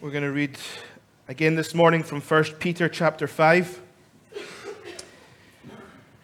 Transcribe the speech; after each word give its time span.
We're 0.00 0.12
going 0.12 0.22
to 0.22 0.30
read 0.30 0.56
again 1.26 1.56
this 1.56 1.74
morning 1.74 2.04
from 2.04 2.20
1 2.20 2.44
Peter 2.60 2.88
chapter 2.88 3.26
5. 3.26 3.82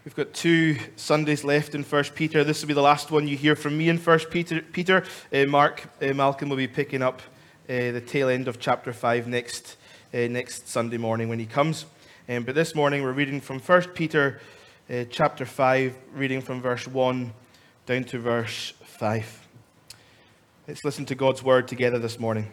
We've 0.04 0.14
got 0.14 0.32
two 0.32 0.76
Sundays 0.94 1.42
left 1.42 1.74
in 1.74 1.82
1 1.82 2.04
Peter. 2.14 2.44
This 2.44 2.60
will 2.60 2.68
be 2.68 2.74
the 2.74 2.80
last 2.80 3.10
one 3.10 3.26
you 3.26 3.36
hear 3.36 3.56
from 3.56 3.76
me 3.76 3.88
in 3.88 3.98
1 3.98 4.18
Peter. 4.30 4.60
Peter. 4.60 5.02
Uh, 5.32 5.46
Mark 5.46 5.88
uh, 6.00 6.14
Malcolm 6.14 6.50
will 6.50 6.56
be 6.56 6.68
picking 6.68 7.02
up 7.02 7.20
uh, 7.68 7.90
the 7.90 8.00
tail 8.00 8.28
end 8.28 8.46
of 8.46 8.60
chapter 8.60 8.92
5 8.92 9.26
next, 9.26 9.76
uh, 10.12 10.18
next 10.18 10.68
Sunday 10.68 10.98
morning 10.98 11.28
when 11.28 11.40
he 11.40 11.46
comes. 11.46 11.84
Um, 12.28 12.44
but 12.44 12.54
this 12.54 12.76
morning 12.76 13.02
we're 13.02 13.10
reading 13.10 13.40
from 13.40 13.58
1 13.58 13.82
Peter 13.88 14.40
uh, 14.88 15.02
chapter 15.10 15.44
5, 15.44 15.96
reading 16.14 16.42
from 16.42 16.62
verse 16.62 16.86
1 16.86 17.32
down 17.86 18.04
to 18.04 18.20
verse 18.20 18.72
5. 18.84 19.48
Let's 20.68 20.84
listen 20.84 21.06
to 21.06 21.16
God's 21.16 21.42
word 21.42 21.66
together 21.66 21.98
this 21.98 22.20
morning. 22.20 22.52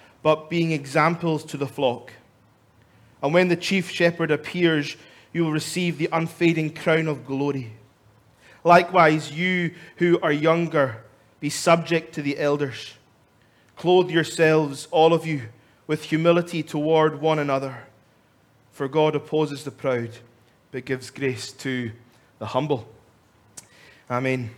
but 0.23 0.49
being 0.49 0.71
examples 0.71 1.43
to 1.45 1.57
the 1.57 1.67
flock. 1.67 2.11
And 3.21 3.33
when 3.33 3.47
the 3.47 3.55
chief 3.55 3.89
shepherd 3.89 4.31
appears, 4.31 4.95
you 5.33 5.43
will 5.43 5.51
receive 5.51 5.97
the 5.97 6.09
unfading 6.11 6.73
crown 6.73 7.07
of 7.07 7.25
glory. 7.25 7.73
Likewise, 8.63 9.31
you 9.31 9.73
who 9.97 10.19
are 10.21 10.31
younger, 10.31 11.03
be 11.39 11.49
subject 11.49 12.13
to 12.15 12.21
the 12.21 12.37
elders. 12.37 12.93
Clothe 13.75 14.11
yourselves, 14.11 14.87
all 14.91 15.13
of 15.13 15.25
you, 15.25 15.43
with 15.87 16.03
humility 16.03 16.61
toward 16.61 17.19
one 17.19 17.39
another. 17.39 17.87
For 18.71 18.87
God 18.87 19.15
opposes 19.15 19.63
the 19.63 19.71
proud, 19.71 20.11
but 20.71 20.85
gives 20.85 21.09
grace 21.09 21.51
to 21.53 21.91
the 22.39 22.45
humble. 22.45 22.87
Amen. 24.09 24.51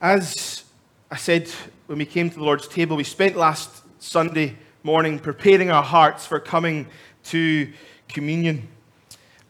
As 0.00 0.64
I 1.10 1.16
said 1.16 1.48
when 1.86 1.98
we 1.98 2.06
came 2.06 2.30
to 2.30 2.36
the 2.36 2.44
Lord's 2.44 2.68
table, 2.68 2.96
we 2.96 3.04
spent 3.04 3.36
last 3.36 3.82
Sunday 4.00 4.56
morning 4.82 5.18
preparing 5.18 5.70
our 5.70 5.82
hearts 5.82 6.26
for 6.26 6.40
coming 6.40 6.86
to 7.24 7.70
communion. 8.08 8.66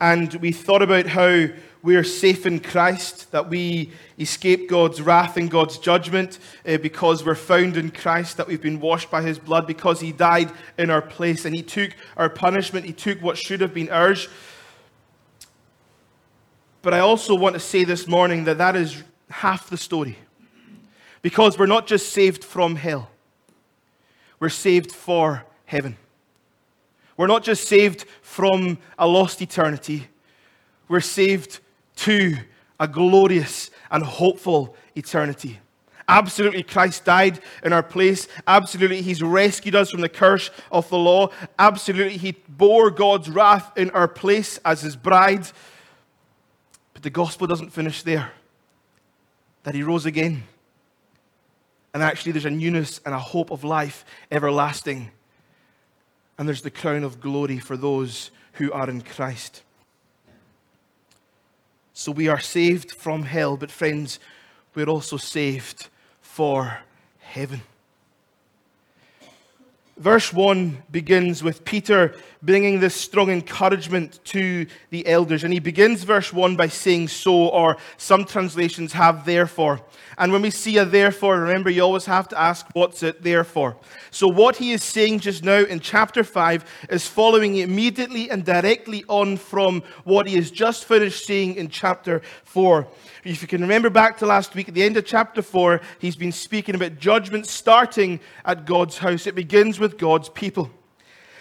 And 0.01 0.35
we 0.35 0.51
thought 0.51 0.83
about 0.83 1.07
how 1.07 1.47
we're 1.83 2.03
safe 2.03 2.47
in 2.47 2.59
Christ, 2.59 3.31
that 3.31 3.49
we 3.49 3.93
escape 4.19 4.69
God's 4.69 5.01
wrath 5.01 5.37
and 5.37 5.49
God's 5.49 5.79
judgment 5.79 6.41
uh, 6.67 6.79
because 6.79 7.25
we're 7.25 7.37
found 7.37 7.77
in 7.77 7.93
Christ, 7.93 8.37
that 8.39 8.49
we've 8.49 8.61
been 8.61 8.81
washed 8.81 9.09
by 9.09 9.23
his 9.23 9.39
blood 9.39 9.69
because 9.69 10.01
he 10.01 10.11
died 10.11 10.51
in 10.77 10.91
our 10.91 11.01
place 11.01 11.45
and 11.45 11.55
he 11.55 11.63
took 11.63 11.93
our 12.17 12.29
punishment, 12.29 12.85
he 12.85 12.93
took 12.93 13.23
what 13.23 13.39
should 13.39 13.61
have 13.61 13.73
been 13.73 13.89
ours. 13.89 14.29
But 16.83 16.93
I 16.93 16.99
also 16.99 17.37
want 17.37 17.55
to 17.55 17.61
say 17.61 17.85
this 17.85 18.09
morning 18.09 18.45
that 18.45 18.59
that 18.59 18.75
is 18.75 19.03
half 19.31 19.71
the 19.71 19.77
story. 19.77 20.19
Because 21.23 21.57
we're 21.57 21.67
not 21.67 21.87
just 21.87 22.13
saved 22.13 22.43
from 22.43 22.75
hell, 22.75 23.11
we're 24.41 24.49
saved 24.49 24.91
for 24.91 25.45
heaven. 25.67 25.97
We're 27.17 27.27
not 27.27 27.45
just 27.45 27.69
saved 27.69 28.07
from 28.23 28.79
a 28.99 29.07
lost 29.07 29.41
eternity, 29.43 30.09
we're 30.89 31.01
saved 31.01 31.61
to 31.97 32.37
a 32.81 32.89
glorious 32.89 33.71
and 33.91 34.03
hopeful 34.03 34.75
eternity. 34.97 35.61
Absolutely, 36.09 36.65
Christ 36.65 37.05
died 37.05 37.39
in 37.63 37.73
our 37.73 37.85
place. 37.85 38.27
Absolutely, 38.49 39.01
He's 39.01 39.23
rescued 39.23 39.77
us 39.77 39.91
from 39.91 40.01
the 40.01 40.09
curse 40.09 40.51
of 40.73 40.89
the 40.89 40.99
law. 40.99 41.29
Absolutely, 41.57 42.17
He 42.17 42.33
bore 42.49 42.91
God's 42.91 43.29
wrath 43.29 43.71
in 43.77 43.91
our 43.91 44.09
place 44.09 44.59
as 44.65 44.81
His 44.81 44.97
bride. 44.97 45.47
But 46.95 47.03
the 47.05 47.11
gospel 47.11 47.47
doesn't 47.47 47.71
finish 47.71 48.03
there. 48.03 48.33
That 49.63 49.77
He 49.77 49.85
rose 49.85 50.05
again 50.05 50.45
and 51.93 52.03
actually, 52.03 52.33
there's 52.33 52.45
a 52.45 52.51
newness 52.51 53.01
and 53.05 53.15
a 53.15 53.19
hope 53.19 53.51
of 53.51 53.65
life 53.65 54.05
everlasting. 54.31 55.11
And 56.39 56.47
there's 56.49 56.63
the 56.63 56.71
crown 56.71 57.05
of 57.05 57.21
glory 57.21 57.59
for 57.59 57.77
those 57.77 58.31
who 58.55 58.73
are 58.73 58.89
in 58.89 59.03
Christ. 59.03 59.63
So 61.93 62.13
we 62.13 62.29
are 62.29 62.41
saved 62.41 62.93
from 62.93 63.25
hell, 63.25 63.57
but 63.57 63.71
friends, 63.71 64.21
we're 64.75 64.89
also 64.89 65.17
saved 65.17 65.89
for 66.21 66.79
heaven. 67.19 67.63
Verse 70.01 70.33
1 70.33 70.83
begins 70.91 71.43
with 71.43 71.63
Peter 71.63 72.15
bringing 72.43 72.81
this 72.81 72.95
strong 72.95 73.29
encouragement 73.29 74.19
to 74.25 74.67
the 74.89 75.07
elders. 75.07 75.45
And 75.45 75.53
he 75.53 75.61
begins 75.61 76.05
verse 76.05 76.33
1 76.33 76.57
by 76.57 76.69
saying 76.69 77.09
so, 77.09 77.49
or 77.49 77.77
some 77.99 78.25
translations 78.25 78.95
have 78.95 79.27
therefore. 79.27 79.83
And 80.17 80.33
when 80.33 80.43
we 80.43 80.51
see 80.51 80.79
a 80.79 80.85
therefore, 80.85 81.41
remember 81.41 81.71
you 81.71 81.83
always 81.83 82.07
have 82.07 82.29
to 82.29 82.41
ask, 82.41 82.67
what's 82.73 83.03
it 83.03 83.23
there 83.23 83.45
for? 83.45 83.77
So, 84.11 84.27
what 84.29 84.57
he 84.57 84.73
is 84.73 84.83
saying 84.83 85.21
just 85.21 85.45
now 85.45 85.65
in 85.65 85.81
chapter 85.81 86.25
5 86.25 86.65
is 86.91 87.07
following 87.07 87.57
immediately 87.57 88.31
and 88.31 88.45
directly 88.45 89.05
on 89.09 89.37
from 89.37 89.83
what 90.05 90.27
he 90.27 90.37
has 90.37 90.51
just 90.51 90.85
finished 90.85 91.27
saying 91.27 91.55
in 91.55 91.69
chapter 91.69 92.21
4. 92.45 92.87
If 93.25 93.43
you 93.43 93.49
can 93.49 93.61
remember 93.61 93.91
back 93.91 94.17
to 94.19 94.27
last 94.27 94.55
week, 94.55 94.69
at 94.69 94.75
the 94.75 94.83
end 94.83 94.97
of 94.97 95.05
chapter 95.05 95.43
4, 95.43 95.81
he's 95.99 96.17
been 96.17 96.33
speaking 96.33 96.75
about 96.75 96.99
judgment 96.99 97.47
starting 97.47 98.21
at 98.45 98.65
God's 98.65 98.99
house. 98.99 99.27
It 99.27 99.35
begins 99.35 99.79
with 99.79 99.90
God's 99.99 100.29
people. 100.29 100.71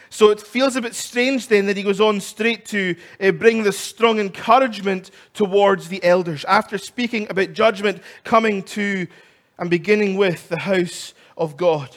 So 0.10 0.32
it 0.32 0.42
feels 0.42 0.76
a 0.76 0.82
bit 0.82 0.96
strange 0.96 1.48
then 1.48 1.68
that 1.68 1.78
he 1.78 1.84
goes 1.84 2.02
on 2.02 2.20
straight 2.20 2.66
to 2.68 2.96
uh, 3.22 3.32
bring 3.32 3.64
this 3.64 3.78
strong 3.78 4.20
encouragement 4.20 5.12
towards 5.34 5.88
the 5.88 6.04
elders 6.04 6.44
after 6.46 6.78
speaking 6.80 7.28
about 7.30 7.54
judgment 7.54 8.02
coming 8.24 8.64
to 8.64 9.08
and 9.60 9.70
beginning 9.70 10.18
with 10.18 10.50
the 10.50 10.60
house 10.60 11.14
of 11.38 11.58
God. 11.58 11.96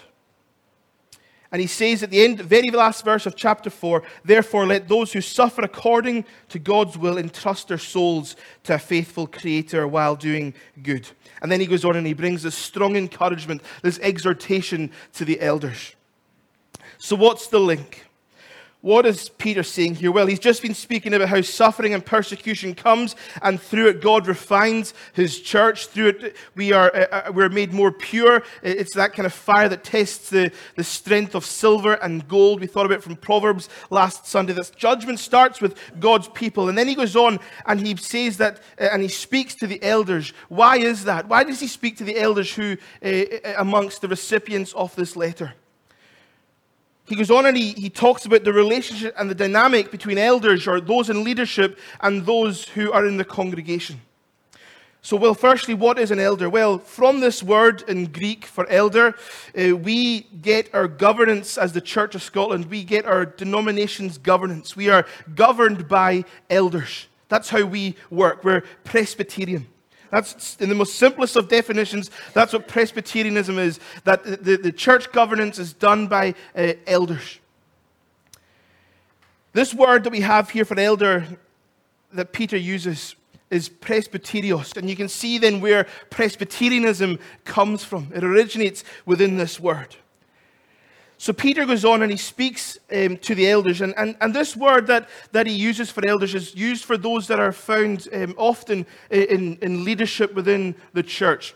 And 1.51 1.61
he 1.61 1.67
says 1.67 2.03
at 2.03 2.11
the 2.11 2.25
end, 2.25 2.41
very 2.41 2.71
last 2.71 3.05
verse 3.05 3.27
of 3.27 3.37
chapter 3.37 3.69
4, 3.69 4.03
therefore 4.25 4.67
let 4.67 4.89
those 4.89 5.13
who 5.13 5.21
suffer 5.21 5.63
according 5.63 6.25
to 6.49 6.59
God's 6.59 6.97
will 6.97 7.19
entrust 7.19 7.69
their 7.69 7.79
souls 7.79 8.37
to 8.65 8.75
a 8.75 8.79
faithful 8.79 9.27
Creator 9.27 9.87
while 9.87 10.17
doing 10.17 10.55
good. 10.83 11.07
And 11.43 11.53
then 11.53 11.61
he 11.61 11.67
goes 11.67 11.85
on 11.85 11.97
and 11.97 12.07
he 12.07 12.15
brings 12.15 12.43
this 12.43 12.55
strong 12.55 12.97
encouragement, 12.97 13.63
this 13.83 13.99
exhortation 14.01 14.91
to 15.13 15.27
the 15.27 15.41
elders. 15.41 15.95
So, 17.05 17.17
what's 17.17 17.49
the 17.49 17.59
link? 17.59 18.07
What 18.81 19.07
is 19.07 19.29
Peter 19.29 19.65
saying 19.65 19.97
here? 19.97 20.13
Well, 20.13 20.29
he's 20.29 20.39
just 20.39 20.63
been 20.63 20.73
speaking 20.73 21.13
about 21.13 21.29
how 21.31 21.41
suffering 21.41 21.95
and 21.95 22.07
persecution 22.07 22.77
comes, 22.77 23.17
and 23.43 23.61
through 23.61 23.89
it, 23.89 24.01
God 24.01 24.29
refines 24.29 24.95
his 25.13 25.41
church. 25.41 25.89
Through 25.89 26.11
it, 26.11 26.37
we 26.55 26.71
are 26.71 26.95
uh, 26.95 27.07
uh, 27.11 27.33
we're 27.33 27.49
made 27.49 27.73
more 27.73 27.91
pure. 27.91 28.45
It's 28.63 28.95
that 28.95 29.15
kind 29.15 29.27
of 29.27 29.33
fire 29.33 29.69
that 29.69 29.83
tests 29.83 30.31
the, 30.31 30.53
the 30.77 30.85
strength 30.85 31.35
of 31.35 31.45
silver 31.45 31.95
and 31.95 32.29
gold. 32.29 32.61
We 32.61 32.69
thought 32.69 32.87
about 32.87 33.03
from 33.03 33.17
Proverbs 33.17 33.69
last 33.91 34.27
Sunday. 34.27 34.53
That 34.53 34.71
judgment 34.77 35.19
starts 35.19 35.61
with 35.61 35.77
God's 35.99 36.29
people. 36.29 36.69
And 36.69 36.79
then 36.79 36.87
he 36.87 36.95
goes 36.95 37.17
on 37.17 37.41
and 37.67 37.85
he 37.85 37.97
says 37.97 38.37
that, 38.37 38.61
uh, 38.81 38.91
and 38.93 39.03
he 39.03 39.09
speaks 39.09 39.57
to 39.57 39.67
the 39.67 39.83
elders. 39.83 40.33
Why 40.51 40.77
is 40.77 41.03
that? 41.07 41.27
Why 41.27 41.43
does 41.43 41.59
he 41.59 41.67
speak 41.67 41.97
to 41.97 42.05
the 42.05 42.17
elders 42.17 42.55
who, 42.55 42.77
uh, 43.05 43.09
uh 43.09 43.55
amongst 43.59 44.03
the 44.03 44.09
recipients 44.09 44.73
of 44.75 44.95
this 44.95 45.17
letter? 45.17 45.55
He 47.07 47.17
goes 47.17 47.31
on 47.31 47.47
and 47.47 47.57
he, 47.57 47.73
he 47.73 47.91
talks 47.91 48.25
about 48.25 48.45
the 48.45 48.53
relationship 48.53 49.15
and 49.19 49.29
the 49.29 49.35
dynamic 49.35 49.91
between 49.91 50.19
elders 50.19 50.67
or 50.67 50.81
those 50.81 51.11
in 51.11 51.25
leadership 51.25 51.79
and 52.01 52.25
those 52.25 52.69
who 52.69 52.93
are 52.93 53.05
in 53.05 53.17
the 53.17 53.25
congregation. 53.25 54.01
So, 55.05 55.17
well, 55.17 55.35
firstly, 55.35 55.75
what 55.75 55.99
is 55.99 56.13
an 56.13 56.21
elder? 56.21 56.49
Well, 56.49 56.79
from 56.79 57.19
this 57.19 57.43
word 57.43 57.83
in 57.89 58.07
Greek 58.07 58.45
for 58.47 58.69
elder, 58.69 59.17
uh, 59.59 59.77
we 59.77 60.21
get 60.21 60.73
our 60.73 60.87
governance 60.87 61.59
as 61.59 61.73
the 61.73 61.81
Church 61.81 62.15
of 62.15 62.23
Scotland. 62.23 62.67
We 62.67 62.85
get 62.85 63.05
our 63.05 63.27
denomination's 63.27 64.17
governance. 64.17 64.77
We 64.77 64.91
are 64.91 65.05
governed 65.35 65.89
by 65.89 66.25
elders. 66.49 67.09
That's 67.29 67.49
how 67.49 67.65
we 67.65 67.97
work. 68.11 68.45
We're 68.45 68.63
Presbyterian. 68.85 69.67
That's 70.13 70.59
in 70.61 70.69
the 70.69 70.75
most 70.75 70.97
simplest 70.97 71.37
of 71.37 71.49
definitions. 71.49 72.11
That's 72.35 72.53
what 72.53 72.69
Presbyterianism 72.69 73.59
is. 73.59 73.81
That 74.05 74.23
the, 74.23 74.59
the 74.59 74.71
church 74.71 75.11
governance 75.11 75.59
is 75.59 75.73
done 75.73 76.07
by 76.07 76.35
uh, 76.55 76.75
elders. 76.87 77.39
This 79.55 79.73
word 79.73 80.05
that 80.05 80.11
we 80.11 80.21
have 80.21 80.51
here 80.51 80.67
for 80.67 80.79
elder 80.79 81.27
that 82.13 82.33
Peter 82.33 82.59
uses 82.59 83.17
is 83.49 83.71
presbyterios. 83.71 84.77
And 84.77 84.89
you 84.91 84.97
can 84.97 85.09
see 85.09 85.39
then 85.39 85.63
where 85.63 85.87
Presbyterianism 86.11 87.19
comes 87.45 87.83
from. 87.83 88.13
It 88.15 88.23
originates 88.23 88.85
within 89.07 89.39
this 89.39 89.59
word. 89.59 89.97
So 91.23 91.33
Peter 91.33 91.65
goes 91.65 91.85
on 91.85 92.03
and 92.03 92.11
he 92.11 92.19
speaks 92.19 92.81
um, 92.93 93.17
to 93.19 93.37
the 93.37 93.49
elders. 93.49 93.81
And, 93.81 93.95
and, 93.97 94.17
and 94.21 94.35
this 94.35 94.57
word 94.57 94.89
that, 94.89 95.09
that 95.31 95.47
he 95.47 95.53
uses 95.53 95.89
for 95.89 96.05
elders 96.05 96.35
is 96.35 96.53
used 96.57 96.85
for 96.85 96.97
those 96.97 97.29
that 97.29 97.39
are 97.39 97.53
found 97.53 98.09
um, 98.13 98.35
often 98.37 98.85
in, 99.09 99.57
in 99.63 99.85
leadership 99.85 100.35
within 100.35 100.75
the 100.95 101.03
church. 101.05 101.55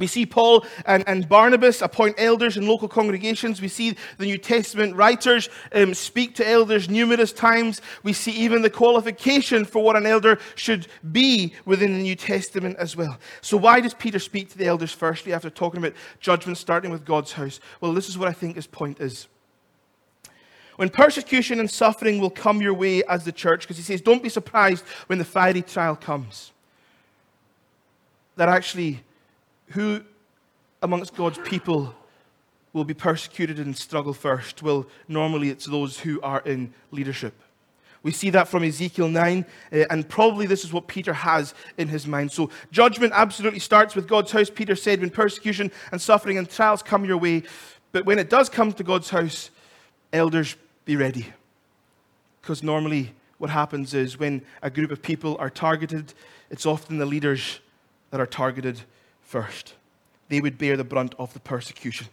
We 0.00 0.06
see 0.06 0.24
Paul 0.24 0.64
and, 0.86 1.06
and 1.06 1.28
Barnabas 1.28 1.82
appoint 1.82 2.16
elders 2.18 2.56
in 2.56 2.66
local 2.66 2.88
congregations. 2.88 3.60
We 3.60 3.68
see 3.68 3.96
the 4.16 4.24
New 4.24 4.38
Testament 4.38 4.96
writers 4.96 5.50
um, 5.72 5.92
speak 5.92 6.34
to 6.36 6.48
elders 6.48 6.88
numerous 6.88 7.32
times. 7.32 7.82
We 8.02 8.14
see 8.14 8.32
even 8.32 8.62
the 8.62 8.70
qualification 8.70 9.66
for 9.66 9.84
what 9.84 9.96
an 9.96 10.06
elder 10.06 10.38
should 10.54 10.88
be 11.12 11.52
within 11.66 11.92
the 11.92 12.02
New 12.02 12.16
Testament 12.16 12.78
as 12.78 12.96
well. 12.96 13.18
So, 13.42 13.58
why 13.58 13.80
does 13.80 13.92
Peter 13.92 14.18
speak 14.18 14.48
to 14.50 14.58
the 14.58 14.66
elders 14.66 14.90
firstly 14.90 15.34
after 15.34 15.50
talking 15.50 15.78
about 15.78 15.92
judgment 16.18 16.56
starting 16.56 16.90
with 16.90 17.04
God's 17.04 17.32
house? 17.32 17.60
Well, 17.82 17.92
this 17.92 18.08
is 18.08 18.16
what 18.16 18.28
I 18.28 18.32
think 18.32 18.56
his 18.56 18.66
point 18.66 19.00
is. 19.00 19.28
When 20.76 20.88
persecution 20.88 21.60
and 21.60 21.70
suffering 21.70 22.20
will 22.20 22.30
come 22.30 22.62
your 22.62 22.72
way 22.72 23.02
as 23.04 23.26
the 23.26 23.32
church, 23.32 23.62
because 23.62 23.76
he 23.76 23.82
says, 23.82 24.00
don't 24.00 24.22
be 24.22 24.30
surprised 24.30 24.82
when 25.08 25.18
the 25.18 25.26
fiery 25.26 25.60
trial 25.60 25.94
comes. 25.94 26.52
That 28.36 28.48
actually 28.48 29.02
who 29.70 30.02
amongst 30.82 31.14
God's 31.14 31.38
people 31.38 31.94
will 32.72 32.84
be 32.84 32.94
persecuted 32.94 33.58
and 33.58 33.76
struggle 33.76 34.12
first? 34.12 34.62
Well, 34.62 34.86
normally 35.08 35.50
it's 35.50 35.66
those 35.66 35.98
who 35.98 36.20
are 36.20 36.40
in 36.40 36.72
leadership. 36.90 37.34
We 38.02 38.12
see 38.12 38.30
that 38.30 38.48
from 38.48 38.64
Ezekiel 38.64 39.08
9, 39.08 39.44
uh, 39.72 39.76
and 39.90 40.08
probably 40.08 40.46
this 40.46 40.64
is 40.64 40.72
what 40.72 40.88
Peter 40.88 41.12
has 41.12 41.54
in 41.76 41.88
his 41.88 42.06
mind. 42.06 42.32
So, 42.32 42.48
judgment 42.70 43.12
absolutely 43.14 43.58
starts 43.58 43.94
with 43.94 44.08
God's 44.08 44.32
house. 44.32 44.48
Peter 44.48 44.74
said, 44.74 45.00
when 45.00 45.10
persecution 45.10 45.70
and 45.92 46.00
suffering 46.00 46.38
and 46.38 46.48
trials 46.48 46.82
come 46.82 47.04
your 47.04 47.18
way, 47.18 47.42
but 47.92 48.06
when 48.06 48.18
it 48.18 48.30
does 48.30 48.48
come 48.48 48.72
to 48.72 48.82
God's 48.82 49.10
house, 49.10 49.50
elders, 50.12 50.56
be 50.86 50.96
ready. 50.96 51.26
Because 52.40 52.62
normally 52.62 53.12
what 53.36 53.50
happens 53.50 53.92
is 53.92 54.18
when 54.18 54.42
a 54.62 54.70
group 54.70 54.90
of 54.90 55.02
people 55.02 55.36
are 55.38 55.50
targeted, 55.50 56.14
it's 56.50 56.64
often 56.64 56.96
the 56.96 57.06
leaders 57.06 57.60
that 58.10 58.20
are 58.20 58.26
targeted 58.26 58.80
first. 59.30 59.74
They 60.28 60.40
would 60.40 60.58
bear 60.58 60.76
the 60.76 60.82
brunt 60.82 61.14
of 61.16 61.32
the 61.34 61.40
persecution. 61.40 62.08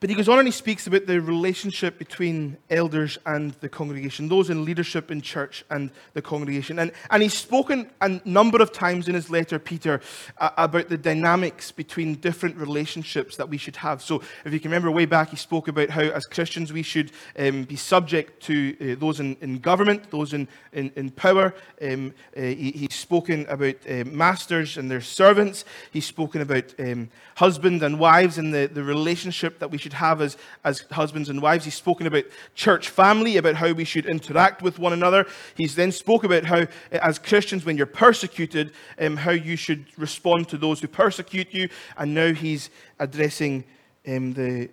But 0.00 0.10
he 0.10 0.16
goes 0.16 0.28
on 0.28 0.38
and 0.38 0.46
he 0.46 0.52
speaks 0.52 0.86
about 0.86 1.06
the 1.06 1.20
relationship 1.20 1.98
between 1.98 2.56
elders 2.70 3.18
and 3.26 3.50
the 3.54 3.68
congregation, 3.68 4.28
those 4.28 4.48
in 4.48 4.64
leadership 4.64 5.10
in 5.10 5.20
church 5.20 5.64
and 5.70 5.90
the 6.14 6.22
congregation. 6.22 6.78
And, 6.78 6.92
and 7.10 7.20
he's 7.20 7.34
spoken 7.34 7.90
a 8.00 8.20
number 8.24 8.62
of 8.62 8.70
times 8.70 9.08
in 9.08 9.16
his 9.16 9.28
letter, 9.28 9.58
Peter, 9.58 10.00
uh, 10.38 10.50
about 10.56 10.88
the 10.88 10.96
dynamics 10.96 11.72
between 11.72 12.14
different 12.14 12.56
relationships 12.56 13.36
that 13.38 13.48
we 13.48 13.56
should 13.56 13.74
have. 13.74 14.00
So 14.00 14.22
if 14.44 14.52
you 14.52 14.60
can 14.60 14.70
remember 14.70 14.92
way 14.92 15.04
back, 15.04 15.30
he 15.30 15.36
spoke 15.36 15.66
about 15.66 15.90
how 15.90 16.02
as 16.02 16.26
Christians 16.26 16.72
we 16.72 16.84
should 16.84 17.10
um, 17.36 17.64
be 17.64 17.74
subject 17.74 18.40
to 18.44 18.76
uh, 18.80 19.00
those 19.00 19.18
in, 19.18 19.36
in, 19.40 19.58
government, 19.58 20.12
those 20.12 20.32
in, 20.32 20.46
in, 20.72 20.92
in 20.94 21.10
power. 21.10 21.52
Um, 21.82 22.14
uh, 22.36 22.42
he, 22.42 22.70
he's 22.70 22.94
spoken 22.94 23.46
about 23.48 23.74
uh, 23.90 24.04
masters 24.06 24.76
and 24.76 24.88
their 24.88 25.00
servants. 25.00 25.64
He's 25.90 26.06
spoken 26.06 26.40
about 26.40 26.72
um, 26.78 27.10
husbands 27.34 27.82
and 27.82 27.98
wives 27.98 28.38
and 28.38 28.54
the, 28.54 28.68
the 28.72 28.84
relationship 28.84 29.58
that 29.58 29.72
we 29.72 29.78
should 29.78 29.87
should 29.88 29.94
have 29.94 30.20
as, 30.20 30.36
as 30.64 30.80
husbands 30.90 31.30
and 31.30 31.40
wives. 31.40 31.64
He's 31.64 31.74
spoken 31.74 32.06
about 32.06 32.24
church 32.54 32.90
family, 32.90 33.38
about 33.38 33.54
how 33.54 33.72
we 33.72 33.84
should 33.84 34.04
interact 34.04 34.60
with 34.60 34.78
one 34.78 34.92
another. 34.92 35.26
He's 35.56 35.74
then 35.74 35.92
spoke 35.92 36.24
about 36.24 36.44
how, 36.44 36.66
as 36.92 37.18
Christians, 37.18 37.64
when 37.64 37.78
you're 37.78 37.86
persecuted, 37.86 38.72
um, 39.00 39.16
how 39.16 39.30
you 39.30 39.56
should 39.56 39.86
respond 39.96 40.48
to 40.50 40.58
those 40.58 40.80
who 40.80 40.88
persecute 40.88 41.54
you. 41.54 41.70
And 41.96 42.12
now 42.14 42.34
he's 42.34 42.68
addressing 42.98 43.64
um, 44.06 44.34
the, 44.34 44.68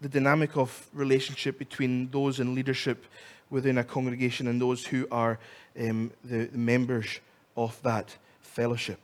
the 0.00 0.08
dynamic 0.08 0.56
of 0.56 0.88
relationship 0.92 1.56
between 1.56 2.10
those 2.10 2.40
in 2.40 2.54
leadership 2.56 3.04
within 3.50 3.78
a 3.78 3.84
congregation 3.84 4.48
and 4.48 4.60
those 4.60 4.84
who 4.84 5.06
are 5.12 5.38
um, 5.78 6.10
the, 6.24 6.46
the 6.46 6.58
members 6.58 7.20
of 7.56 7.80
that 7.82 8.16
fellowship. 8.40 8.98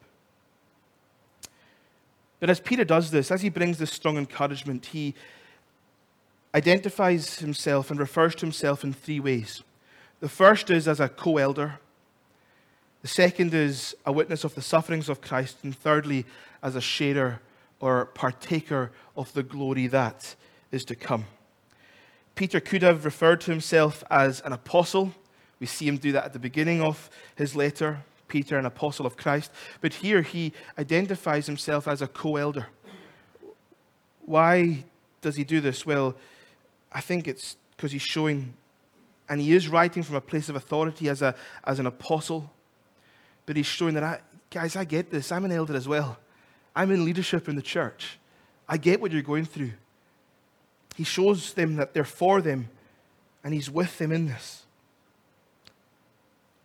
But 2.40 2.50
as 2.50 2.60
Peter 2.60 2.84
does 2.84 3.10
this, 3.10 3.30
as 3.30 3.42
he 3.42 3.48
brings 3.48 3.78
this 3.78 3.92
strong 3.92 4.18
encouragement, 4.18 4.86
he 4.86 5.14
identifies 6.54 7.38
himself 7.38 7.90
and 7.90 7.98
refers 7.98 8.34
to 8.36 8.46
himself 8.46 8.84
in 8.84 8.92
three 8.92 9.20
ways. 9.20 9.62
The 10.20 10.28
first 10.28 10.70
is 10.70 10.88
as 10.88 11.00
a 11.00 11.08
co 11.08 11.38
elder, 11.38 11.78
the 13.02 13.08
second 13.08 13.54
is 13.54 13.94
a 14.04 14.10
witness 14.10 14.42
of 14.42 14.54
the 14.54 14.62
sufferings 14.62 15.08
of 15.08 15.20
Christ, 15.20 15.58
and 15.62 15.76
thirdly, 15.76 16.26
as 16.62 16.74
a 16.74 16.80
sharer 16.80 17.40
or 17.78 18.06
partaker 18.06 18.90
of 19.16 19.32
the 19.32 19.42
glory 19.42 19.86
that 19.86 20.34
is 20.72 20.84
to 20.86 20.96
come. 20.96 21.26
Peter 22.34 22.58
could 22.58 22.82
have 22.82 23.04
referred 23.04 23.40
to 23.42 23.50
himself 23.50 24.02
as 24.10 24.40
an 24.40 24.52
apostle. 24.52 25.12
We 25.60 25.66
see 25.66 25.86
him 25.86 25.98
do 25.98 26.12
that 26.12 26.24
at 26.24 26.32
the 26.32 26.38
beginning 26.38 26.82
of 26.82 27.08
his 27.36 27.54
letter, 27.54 28.02
Peter, 28.28 28.58
an 28.58 28.66
apostle 28.66 29.06
of 29.06 29.16
Christ. 29.16 29.50
But 29.80 29.94
here 29.94 30.22
he 30.22 30.52
identifies 30.78 31.46
himself 31.46 31.86
as 31.88 32.02
a 32.02 32.06
co 32.06 32.36
elder. 32.36 32.68
Why 34.24 34.84
does 35.20 35.36
he 35.36 35.44
do 35.44 35.60
this? 35.60 35.86
Well, 35.86 36.14
I 36.92 37.00
think 37.00 37.28
it's 37.28 37.56
because 37.76 37.92
he's 37.92 38.02
showing, 38.02 38.54
and 39.28 39.40
he 39.40 39.52
is 39.52 39.68
writing 39.68 40.02
from 40.02 40.16
a 40.16 40.20
place 40.20 40.48
of 40.48 40.56
authority 40.56 41.08
as, 41.08 41.22
a, 41.22 41.34
as 41.64 41.78
an 41.78 41.86
apostle, 41.86 42.50
but 43.44 43.56
he's 43.56 43.66
showing 43.66 43.94
that, 43.94 44.02
I, 44.02 44.20
guys, 44.50 44.76
I 44.76 44.84
get 44.84 45.10
this. 45.10 45.30
I'm 45.30 45.44
an 45.44 45.52
elder 45.52 45.76
as 45.76 45.86
well. 45.86 46.18
I'm 46.74 46.90
in 46.90 47.04
leadership 47.04 47.48
in 47.48 47.56
the 47.56 47.62
church. 47.62 48.18
I 48.68 48.76
get 48.76 49.00
what 49.00 49.12
you're 49.12 49.22
going 49.22 49.44
through. 49.44 49.72
He 50.96 51.04
shows 51.04 51.52
them 51.52 51.76
that 51.76 51.94
they're 51.94 52.04
for 52.04 52.40
them, 52.40 52.68
and 53.44 53.54
he's 53.54 53.70
with 53.70 53.98
them 53.98 54.10
in 54.10 54.26
this, 54.26 54.64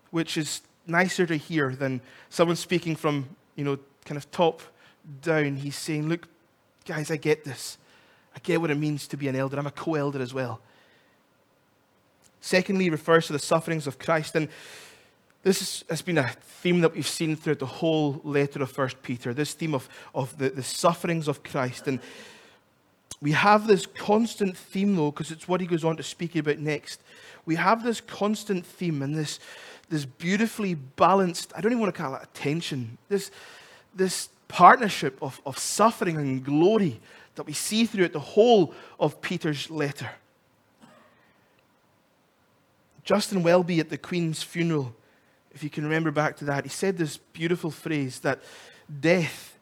which 0.09 0.37
is 0.37 0.61
nicer 0.87 1.25
to 1.25 1.35
hear 1.35 1.75
than 1.75 2.01
someone 2.29 2.55
speaking 2.55 2.95
from, 2.95 3.35
you 3.55 3.63
know, 3.63 3.77
kind 4.05 4.17
of 4.17 4.29
top 4.31 4.61
down. 5.21 5.55
He's 5.55 5.75
saying, 5.75 6.09
Look, 6.09 6.27
guys, 6.85 7.11
I 7.11 7.17
get 7.17 7.43
this. 7.43 7.77
I 8.35 8.39
get 8.39 8.61
what 8.61 8.71
it 8.71 8.77
means 8.77 9.07
to 9.09 9.17
be 9.17 9.27
an 9.27 9.35
elder. 9.35 9.57
I'm 9.57 9.67
a 9.67 9.71
co 9.71 9.95
elder 9.95 10.21
as 10.21 10.33
well. 10.33 10.61
Secondly, 12.39 12.89
refers 12.89 13.27
to 13.27 13.33
the 13.33 13.39
sufferings 13.39 13.85
of 13.87 13.99
Christ. 13.99 14.35
And 14.35 14.47
this 15.43 15.83
has 15.89 16.01
been 16.01 16.17
a 16.17 16.27
theme 16.27 16.81
that 16.81 16.93
we've 16.93 17.07
seen 17.07 17.35
throughout 17.35 17.59
the 17.59 17.65
whole 17.65 18.21
letter 18.23 18.61
of 18.61 18.75
1 18.75 18.89
Peter 19.01 19.33
this 19.33 19.53
theme 19.53 19.73
of, 19.73 19.89
of 20.13 20.37
the, 20.37 20.49
the 20.49 20.63
sufferings 20.63 21.27
of 21.27 21.43
Christ. 21.43 21.87
And 21.87 21.99
we 23.21 23.31
have 23.31 23.67
this 23.67 23.85
constant 23.85 24.57
theme, 24.57 24.95
though, 24.95 25.11
because 25.11 25.31
it's 25.31 25.47
what 25.47 25.61
he 25.61 25.67
goes 25.67 25.83
on 25.83 25.97
to 25.97 26.03
speak 26.03 26.35
about 26.35 26.57
next. 26.57 27.01
We 27.45 27.55
have 27.55 27.83
this 27.83 28.01
constant 28.01 28.65
theme 28.65 29.01
and 29.01 29.15
this, 29.15 29.39
this 29.91 30.05
beautifully 30.05 30.73
balanced, 30.73 31.51
I 31.55 31.59
don't 31.59 31.73
even 31.73 31.81
want 31.81 31.93
to 31.93 32.01
call 32.01 32.15
it 32.15 32.23
a 32.23 32.27
tension, 32.27 32.97
this, 33.09 33.29
this 33.93 34.29
partnership 34.47 35.21
of, 35.21 35.41
of 35.45 35.59
suffering 35.59 36.15
and 36.15 36.43
glory 36.43 37.01
that 37.35 37.43
we 37.43 37.51
see 37.51 37.85
throughout 37.85 38.13
the 38.13 38.19
whole 38.19 38.73
of 38.99 39.21
Peter's 39.21 39.69
letter. 39.69 40.09
Justin 43.03 43.43
Welby 43.43 43.81
at 43.81 43.89
the 43.89 43.97
Queen's 43.97 44.41
funeral, 44.41 44.95
if 45.51 45.61
you 45.61 45.69
can 45.69 45.83
remember 45.83 46.09
back 46.09 46.37
to 46.37 46.45
that, 46.45 46.63
he 46.63 46.69
said 46.69 46.97
this 46.97 47.17
beautiful 47.17 47.69
phrase 47.69 48.21
that 48.21 48.39
death 49.01 49.57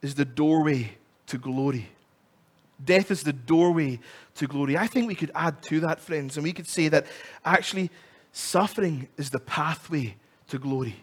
is 0.00 0.14
the 0.14 0.24
doorway 0.24 0.92
to 1.26 1.38
glory. 1.38 1.88
Death 2.84 3.10
is 3.10 3.24
the 3.24 3.32
doorway 3.32 3.98
to 4.36 4.46
glory. 4.46 4.76
I 4.76 4.86
think 4.86 5.08
we 5.08 5.16
could 5.16 5.32
add 5.34 5.60
to 5.64 5.80
that, 5.80 5.98
friends, 5.98 6.36
and 6.36 6.44
we 6.44 6.52
could 6.52 6.68
say 6.68 6.86
that 6.88 7.06
actually 7.44 7.90
suffering 8.32 9.08
is 9.16 9.30
the 9.30 9.38
pathway 9.38 10.16
to 10.48 10.58
glory. 10.58 10.96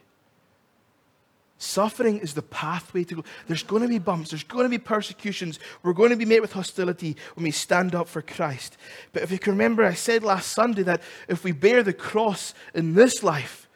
Suffering 1.62 2.20
is 2.20 2.34
the 2.34 2.42
pathway 2.42 3.04
to 3.04 3.16
go. 3.16 3.24
There's 3.48 3.64
going 3.64 3.82
to 3.82 3.90
be 3.90 4.00
bumps. 4.00 4.30
There's 4.30 4.44
going 4.44 4.64
to 4.64 4.70
be 4.70 4.78
persecutions. 4.78 5.60
We're 5.84 5.92
going 5.92 6.12
to 6.12 6.16
be 6.16 6.24
met 6.24 6.42
with 6.42 6.54
hostility 6.54 7.18
when 7.36 7.44
we 7.44 7.52
stand 7.52 7.94
up 7.94 8.08
for 8.08 8.22
Christ. 8.22 8.78
But 9.12 9.24
if 9.24 9.32
you 9.32 9.40
can 9.40 9.54
remember, 9.54 9.84
I 9.84 9.94
said 9.94 10.24
last 10.24 10.54
Sunday 10.54 10.84
that 10.84 11.02
if 11.28 11.44
we 11.44 11.52
bear 11.52 11.84
the 11.84 11.92
cross 11.92 12.54
in 12.74 12.94
this 12.94 13.24
life, 13.24 13.68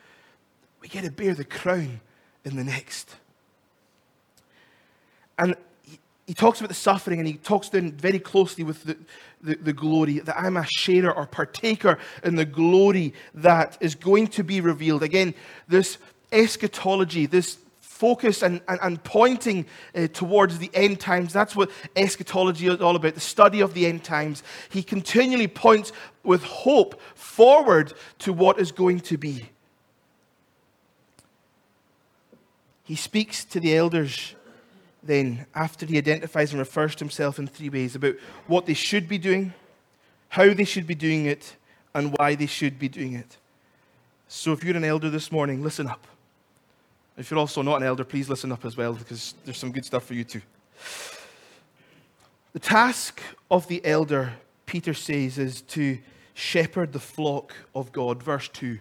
we 0.80 0.88
get 0.88 1.04
to 1.04 1.12
bear 1.12 1.34
the 1.34 1.44
crown 1.44 2.00
in 2.46 2.56
the 2.56 2.64
next. 2.64 3.18
And 5.38 5.56
he 6.28 6.34
talks 6.34 6.60
about 6.60 6.70
the 6.70 6.76
suffering 6.76 7.20
and 7.20 7.28
he 7.28 7.34
talks 7.34 7.70
then 7.70 7.92
very 7.92 8.20
closely 8.20 8.64
with 8.64 8.84
the, 8.84 8.98
the, 9.42 9.56
the 9.56 9.74
glory, 9.74 10.20
that 10.20 10.40
I'm 10.40 10.56
a 10.56 10.66
sharer 10.78 11.12
or 11.12 11.28
partaker 11.28 12.00
in 12.24 12.36
the 12.36 12.46
glory 12.46 13.14
that 13.34 13.78
is 13.82 13.96
going 13.96 14.28
to 14.28 14.44
be 14.44 14.62
revealed. 14.62 15.04
Again, 15.04 15.34
this 15.68 15.98
eschatology, 16.32 17.26
this 17.26 17.58
focus 17.82 18.42
and, 18.42 18.62
and, 18.68 18.80
and 18.82 19.04
pointing 19.04 19.66
uh, 19.96 20.08
towards 20.08 20.60
the 20.60 20.70
end 20.74 21.00
times. 21.00 21.32
That's 21.32 21.56
what 21.56 21.70
eschatology 21.96 22.68
is 22.68 22.82
all 22.82 22.96
about, 22.96 23.16
the 23.16 23.22
study 23.22 23.62
of 23.62 23.74
the 23.74 23.86
end 23.86 24.04
times. 24.04 24.44
He 24.70 24.82
continually 24.82 25.48
points 25.48 25.92
with 26.24 26.44
hope 26.44 27.00
forward 27.16 27.94
to 28.20 28.34
what 28.34 28.60
is 28.60 28.72
going 28.72 29.02
to 29.02 29.18
be. 29.18 29.50
He 32.84 32.96
speaks 32.96 33.46
to 33.46 33.60
the 33.60 33.76
elders 33.76 34.36
then, 35.04 35.46
after 35.54 35.86
he 35.86 35.98
identifies 35.98 36.52
and 36.52 36.60
refers 36.60 36.96
to 36.96 37.04
himself 37.04 37.40
in 37.40 37.48
three 37.48 37.70
ways 37.70 37.96
about 37.96 38.16
what 38.48 38.66
they 38.66 38.74
should 38.74 39.08
be 39.08 39.18
doing, 39.18 39.54
how 40.30 40.54
they 40.54 40.64
should 40.64 40.88
be 40.88 40.96
doing 40.96 41.26
it, 41.26 41.56
and 41.94 42.16
why 42.18 42.36
they 42.36 42.46
should 42.46 42.80
be 42.80 42.90
doing 42.90 43.14
it. 43.14 43.38
So, 44.28 44.52
if 44.54 44.64
you're 44.64 44.78
an 44.78 44.84
elder 44.84 45.10
this 45.10 45.32
morning, 45.32 45.62
listen 45.62 45.88
up. 45.88 46.08
If 47.18 47.30
you're 47.30 47.40
also 47.40 47.62
not 47.62 47.78
an 47.78 47.84
elder, 47.84 48.04
please 48.04 48.30
listen 48.30 48.52
up 48.52 48.66
as 48.66 48.76
well, 48.76 48.94
because 48.94 49.36
there's 49.46 49.58
some 49.58 49.72
good 49.72 49.86
stuff 49.86 50.06
for 50.06 50.14
you 50.14 50.24
too. 50.24 50.42
The 52.54 52.60
task 52.60 53.22
of 53.52 53.68
the 53.68 53.84
elder, 53.86 54.34
Peter 54.66 54.94
says, 54.94 55.38
is 55.38 55.62
to 55.62 56.00
shepherd 56.34 56.94
the 56.94 57.00
flock 57.00 57.54
of 57.76 57.92
God. 57.92 58.24
Verse 58.24 58.48
2 58.50 58.80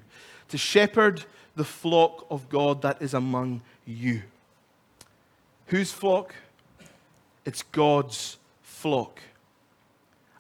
to 0.53 0.59
shepherd 0.59 1.25
the 1.57 1.65
flock 1.65 2.27
of 2.29 2.47
God 2.51 2.83
that 2.83 3.01
is 3.01 3.15
among 3.15 3.63
you. 3.87 4.23
Whose 5.73 5.91
flock? 5.91 6.35
It's 7.47 7.63
God's 7.63 8.37
flock. 8.61 9.23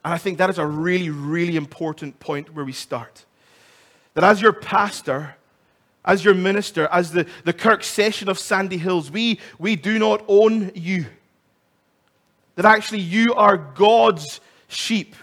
And 0.04 0.12
I 0.12 0.18
think 0.18 0.36
that 0.36 0.50
is 0.50 0.58
a 0.58 0.66
really, 0.66 1.08
really 1.08 1.56
important 1.56 2.20
point 2.20 2.54
where 2.54 2.66
we 2.66 2.72
start. 2.74 3.24
That 4.12 4.24
as 4.24 4.42
your 4.42 4.52
pastor, 4.52 5.36
as 6.04 6.22
your 6.22 6.34
minister, 6.34 6.86
as 6.92 7.12
the, 7.12 7.26
the 7.44 7.54
Kirk 7.54 7.82
session 7.82 8.28
of 8.28 8.38
Sandy 8.38 8.76
Hills, 8.76 9.10
we, 9.10 9.40
we 9.58 9.74
do 9.74 9.98
not 9.98 10.22
own 10.28 10.70
you. 10.74 11.06
That 12.56 12.66
actually 12.66 13.00
you 13.00 13.32
are 13.32 13.56
God's 13.56 14.38
sheep, 14.68 15.16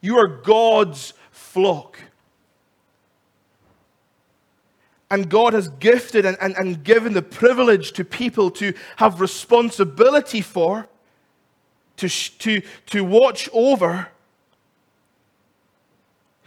you 0.00 0.16
are 0.16 0.28
God's 0.28 1.12
flock. 1.30 1.98
And 5.12 5.28
God 5.28 5.52
has 5.52 5.68
gifted 5.68 6.24
and, 6.24 6.38
and, 6.40 6.56
and 6.56 6.82
given 6.82 7.12
the 7.12 7.20
privilege 7.20 7.92
to 7.92 8.04
people 8.04 8.50
to 8.52 8.72
have 8.96 9.20
responsibility 9.20 10.40
for, 10.40 10.88
to, 11.98 12.08
to, 12.08 12.62
to 12.86 13.04
watch 13.04 13.46
over 13.52 14.08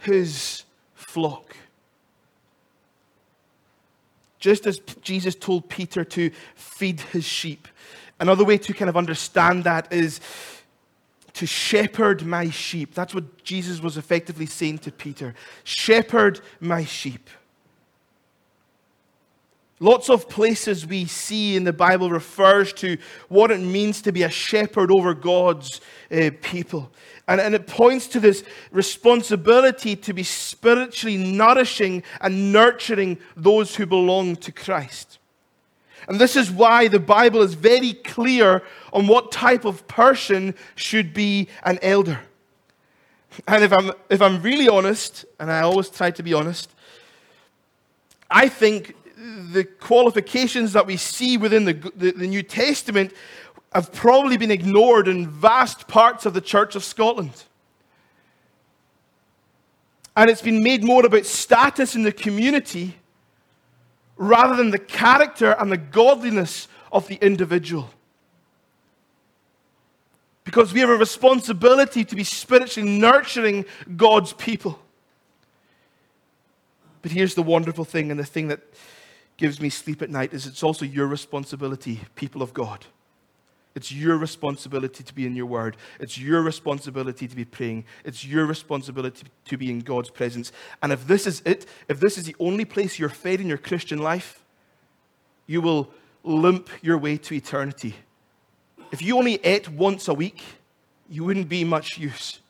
his 0.00 0.64
flock. 0.94 1.56
Just 4.40 4.66
as 4.66 4.80
Jesus 5.00 5.36
told 5.36 5.68
Peter 5.68 6.04
to 6.04 6.32
feed 6.56 7.00
his 7.00 7.24
sheep. 7.24 7.68
Another 8.18 8.44
way 8.44 8.58
to 8.58 8.74
kind 8.74 8.88
of 8.88 8.96
understand 8.96 9.62
that 9.62 9.92
is 9.92 10.20
to 11.34 11.46
shepherd 11.46 12.26
my 12.26 12.50
sheep. 12.50 12.94
That's 12.94 13.14
what 13.14 13.44
Jesus 13.44 13.80
was 13.80 13.96
effectively 13.96 14.46
saying 14.46 14.78
to 14.78 14.90
Peter. 14.90 15.34
Shepherd 15.62 16.40
my 16.58 16.84
sheep. 16.84 17.30
Lots 19.78 20.08
of 20.08 20.28
places 20.28 20.86
we 20.86 21.04
see 21.04 21.54
in 21.54 21.64
the 21.64 21.72
Bible 21.72 22.10
refers 22.10 22.72
to 22.74 22.96
what 23.28 23.50
it 23.50 23.60
means 23.60 24.00
to 24.02 24.12
be 24.12 24.22
a 24.22 24.30
shepherd 24.30 24.90
over 24.90 25.12
God's 25.12 25.82
uh, 26.10 26.30
people. 26.40 26.90
And, 27.28 27.40
and 27.40 27.54
it 27.54 27.66
points 27.66 28.06
to 28.08 28.20
this 28.20 28.42
responsibility 28.70 29.94
to 29.96 30.14
be 30.14 30.22
spiritually 30.22 31.18
nourishing 31.18 32.02
and 32.22 32.52
nurturing 32.52 33.18
those 33.36 33.74
who 33.74 33.84
belong 33.84 34.36
to 34.36 34.52
Christ. 34.52 35.18
And 36.08 36.18
this 36.18 36.36
is 36.36 36.50
why 36.50 36.88
the 36.88 37.00
Bible 37.00 37.42
is 37.42 37.54
very 37.54 37.92
clear 37.92 38.62
on 38.92 39.06
what 39.08 39.32
type 39.32 39.64
of 39.66 39.86
person 39.88 40.54
should 40.76 41.12
be 41.12 41.48
an 41.64 41.78
elder. 41.82 42.20
And 43.46 43.62
if 43.62 43.72
I'm, 43.72 43.92
if 44.08 44.22
I'm 44.22 44.40
really 44.40 44.68
honest, 44.68 45.26
and 45.38 45.50
I 45.50 45.60
always 45.60 45.90
try 45.90 46.10
to 46.12 46.22
be 46.22 46.32
honest, 46.32 46.70
I 48.30 48.48
think 48.48 48.94
the 49.16 49.64
qualifications 49.64 50.74
that 50.74 50.86
we 50.86 50.96
see 50.96 51.38
within 51.38 51.64
the, 51.64 51.72
the, 51.72 52.12
the, 52.12 52.26
New 52.26 52.42
Testament 52.42 53.12
have 53.72 53.90
probably 53.92 54.36
been 54.36 54.50
ignored 54.50 55.08
in 55.08 55.28
vast 55.28 55.88
parts 55.88 56.26
of 56.26 56.34
the 56.34 56.40
Church 56.40 56.76
of 56.76 56.84
Scotland. 56.84 57.44
And 60.14 60.28
it's 60.28 60.42
been 60.42 60.62
made 60.62 60.84
more 60.84 61.04
about 61.04 61.24
status 61.24 61.94
in 61.94 62.02
the 62.02 62.12
community 62.12 62.96
rather 64.16 64.56
than 64.56 64.70
the 64.70 64.78
character 64.78 65.56
and 65.58 65.72
the 65.72 65.76
godliness 65.76 66.68
of 66.92 67.08
the 67.08 67.16
individual. 67.16 67.90
Because 70.44 70.72
we 70.72 70.80
have 70.80 70.90
a 70.90 70.96
responsibility 70.96 72.04
to 72.04 72.14
be 72.14 72.24
spiritually 72.24 72.88
nurturing 72.88 73.64
God's 73.96 74.32
people. 74.34 74.78
But 77.02 77.12
here's 77.12 77.34
the 77.34 77.42
wonderful 77.42 77.84
thing, 77.84 78.10
and 78.10 78.18
the 78.18 78.24
thing 78.24 78.48
that 78.48 78.60
gives 79.36 79.60
me 79.60 79.68
sleep 79.68 80.02
at 80.02 80.10
night 80.10 80.32
is 80.32 80.46
it's 80.46 80.62
also 80.62 80.84
your 80.84 81.06
responsibility, 81.06 82.00
people 82.14 82.42
of 82.42 82.54
God. 82.54 82.86
It's 83.74 83.92
your 83.92 84.16
responsibility 84.16 85.04
to 85.04 85.14
be 85.14 85.26
in 85.26 85.36
your 85.36 85.44
word. 85.44 85.76
It's 86.00 86.16
your 86.16 86.40
responsibility 86.40 87.28
to 87.28 87.36
be 87.36 87.44
praying. 87.44 87.84
It's 88.04 88.24
your 88.24 88.46
responsibility 88.46 89.26
to 89.44 89.58
be 89.58 89.70
in 89.70 89.80
God's 89.80 90.08
presence. 90.08 90.50
And 90.82 90.92
if 90.92 91.06
this 91.06 91.26
is 91.26 91.42
it, 91.44 91.66
if 91.86 92.00
this 92.00 92.16
is 92.16 92.24
the 92.24 92.34
only 92.40 92.64
place 92.64 92.98
you're 92.98 93.10
fed 93.10 93.38
in 93.38 93.48
your 93.48 93.58
Christian 93.58 93.98
life, 93.98 94.42
you 95.46 95.60
will 95.60 95.90
limp 96.24 96.70
your 96.80 96.96
way 96.96 97.18
to 97.18 97.34
eternity. 97.34 97.94
If 98.92 99.02
you 99.02 99.18
only 99.18 99.34
ate 99.44 99.68
once 99.68 100.08
a 100.08 100.14
week, 100.14 100.42
you 101.10 101.24
wouldn't 101.24 101.50
be 101.50 101.62
much 101.62 101.98
use. 101.98 102.40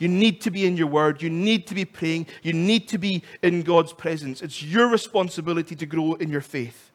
You 0.00 0.08
need 0.08 0.40
to 0.40 0.50
be 0.50 0.66
in 0.66 0.76
your 0.76 0.88
word. 0.88 1.22
You 1.22 1.30
need 1.30 1.68
to 1.68 1.74
be 1.74 1.84
praying. 1.84 2.26
You 2.42 2.54
need 2.54 2.88
to 2.88 2.98
be 2.98 3.22
in 3.42 3.62
God's 3.62 3.92
presence. 3.92 4.40
It's 4.42 4.62
your 4.62 4.88
responsibility 4.88 5.76
to 5.76 5.86
grow 5.86 6.14
in 6.14 6.30
your 6.30 6.40
faith. 6.40 6.89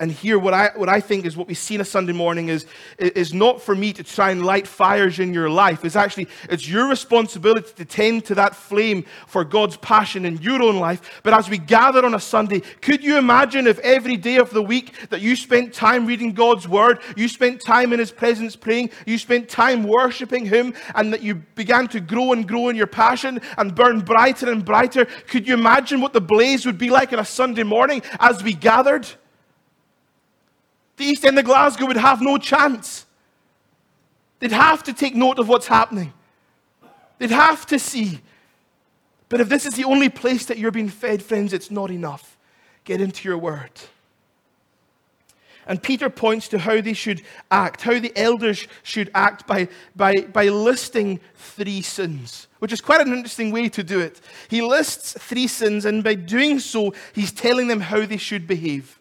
And 0.00 0.10
here, 0.10 0.40
what 0.40 0.52
I, 0.52 0.70
what 0.74 0.88
I 0.88 1.00
think 1.00 1.24
is 1.24 1.36
what 1.36 1.46
we 1.46 1.54
see 1.54 1.76
on 1.76 1.80
a 1.80 1.84
Sunday 1.84 2.12
morning 2.12 2.48
is, 2.48 2.66
is 2.98 3.32
not 3.32 3.62
for 3.62 3.76
me 3.76 3.92
to 3.92 4.02
try 4.02 4.32
and 4.32 4.44
light 4.44 4.66
fires 4.66 5.20
in 5.20 5.32
your 5.32 5.48
life. 5.48 5.84
It's 5.84 5.94
actually, 5.94 6.26
it's 6.50 6.68
your 6.68 6.88
responsibility 6.88 7.72
to 7.76 7.84
tend 7.84 8.24
to 8.24 8.34
that 8.34 8.56
flame 8.56 9.04
for 9.28 9.44
God's 9.44 9.76
passion 9.76 10.24
in 10.24 10.38
your 10.38 10.60
own 10.62 10.80
life. 10.80 11.22
But 11.22 11.32
as 11.32 11.48
we 11.48 11.58
gather 11.58 12.04
on 12.04 12.12
a 12.12 12.18
Sunday, 12.20 12.60
could 12.80 13.04
you 13.04 13.16
imagine 13.16 13.68
if 13.68 13.78
every 13.80 14.16
day 14.16 14.38
of 14.38 14.50
the 14.50 14.62
week 14.62 15.10
that 15.10 15.20
you 15.20 15.36
spent 15.36 15.72
time 15.72 16.06
reading 16.06 16.32
God's 16.32 16.66
word, 16.66 16.98
you 17.16 17.28
spent 17.28 17.62
time 17.64 17.92
in 17.92 18.00
His 18.00 18.10
presence 18.10 18.56
praying, 18.56 18.90
you 19.06 19.16
spent 19.16 19.48
time 19.48 19.84
worshiping 19.84 20.44
Him, 20.44 20.74
and 20.96 21.12
that 21.12 21.22
you 21.22 21.36
began 21.36 21.86
to 21.88 22.00
grow 22.00 22.32
and 22.32 22.48
grow 22.48 22.68
in 22.68 22.74
your 22.74 22.88
passion 22.88 23.40
and 23.58 23.76
burn 23.76 24.00
brighter 24.00 24.50
and 24.50 24.64
brighter? 24.64 25.04
Could 25.04 25.46
you 25.46 25.54
imagine 25.54 26.00
what 26.00 26.12
the 26.12 26.20
blaze 26.20 26.66
would 26.66 26.78
be 26.78 26.90
like 26.90 27.12
on 27.12 27.20
a 27.20 27.24
Sunday 27.24 27.62
morning 27.62 28.02
as 28.18 28.42
we 28.42 28.54
gathered? 28.54 29.06
The 30.96 31.04
East 31.04 31.24
End 31.24 31.38
of 31.38 31.44
Glasgow 31.44 31.86
would 31.86 31.96
have 31.96 32.20
no 32.20 32.38
chance. 32.38 33.06
They'd 34.38 34.52
have 34.52 34.82
to 34.84 34.92
take 34.92 35.14
note 35.14 35.38
of 35.38 35.48
what's 35.48 35.66
happening. 35.66 36.12
They'd 37.18 37.30
have 37.30 37.66
to 37.66 37.78
see. 37.78 38.20
But 39.28 39.40
if 39.40 39.48
this 39.48 39.66
is 39.66 39.74
the 39.74 39.84
only 39.84 40.08
place 40.08 40.46
that 40.46 40.58
you're 40.58 40.70
being 40.70 40.88
fed, 40.88 41.22
friends, 41.22 41.52
it's 41.52 41.70
not 41.70 41.90
enough. 41.90 42.36
Get 42.84 43.00
into 43.00 43.28
your 43.28 43.38
word. 43.38 43.70
And 45.66 45.82
Peter 45.82 46.10
points 46.10 46.48
to 46.48 46.58
how 46.58 46.80
they 46.80 46.92
should 46.92 47.22
act, 47.50 47.82
how 47.82 47.98
the 47.98 48.12
elders 48.16 48.68
should 48.82 49.10
act 49.14 49.46
by, 49.46 49.68
by, 49.96 50.12
by 50.32 50.48
listing 50.48 51.20
three 51.34 51.80
sins, 51.80 52.48
which 52.58 52.72
is 52.72 52.82
quite 52.82 53.00
an 53.00 53.12
interesting 53.12 53.50
way 53.50 53.70
to 53.70 53.82
do 53.82 53.98
it. 54.00 54.20
He 54.48 54.60
lists 54.60 55.16
three 55.18 55.46
sins, 55.46 55.86
and 55.86 56.04
by 56.04 56.14
doing 56.14 56.58
so, 56.58 56.92
he's 57.14 57.32
telling 57.32 57.68
them 57.68 57.80
how 57.80 58.04
they 58.04 58.18
should 58.18 58.46
behave. 58.46 59.00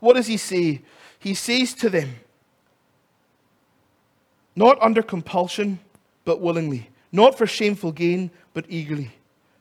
What 0.00 0.16
does 0.16 0.26
he 0.26 0.36
say? 0.36 0.82
He 1.18 1.34
says 1.34 1.74
to 1.74 1.90
them, 1.90 2.16
Not 4.56 4.80
under 4.82 5.02
compulsion, 5.02 5.78
but 6.24 6.40
willingly, 6.40 6.90
not 7.12 7.36
for 7.38 7.46
shameful 7.46 7.92
gain, 7.92 8.30
but 8.54 8.64
eagerly, 8.68 9.12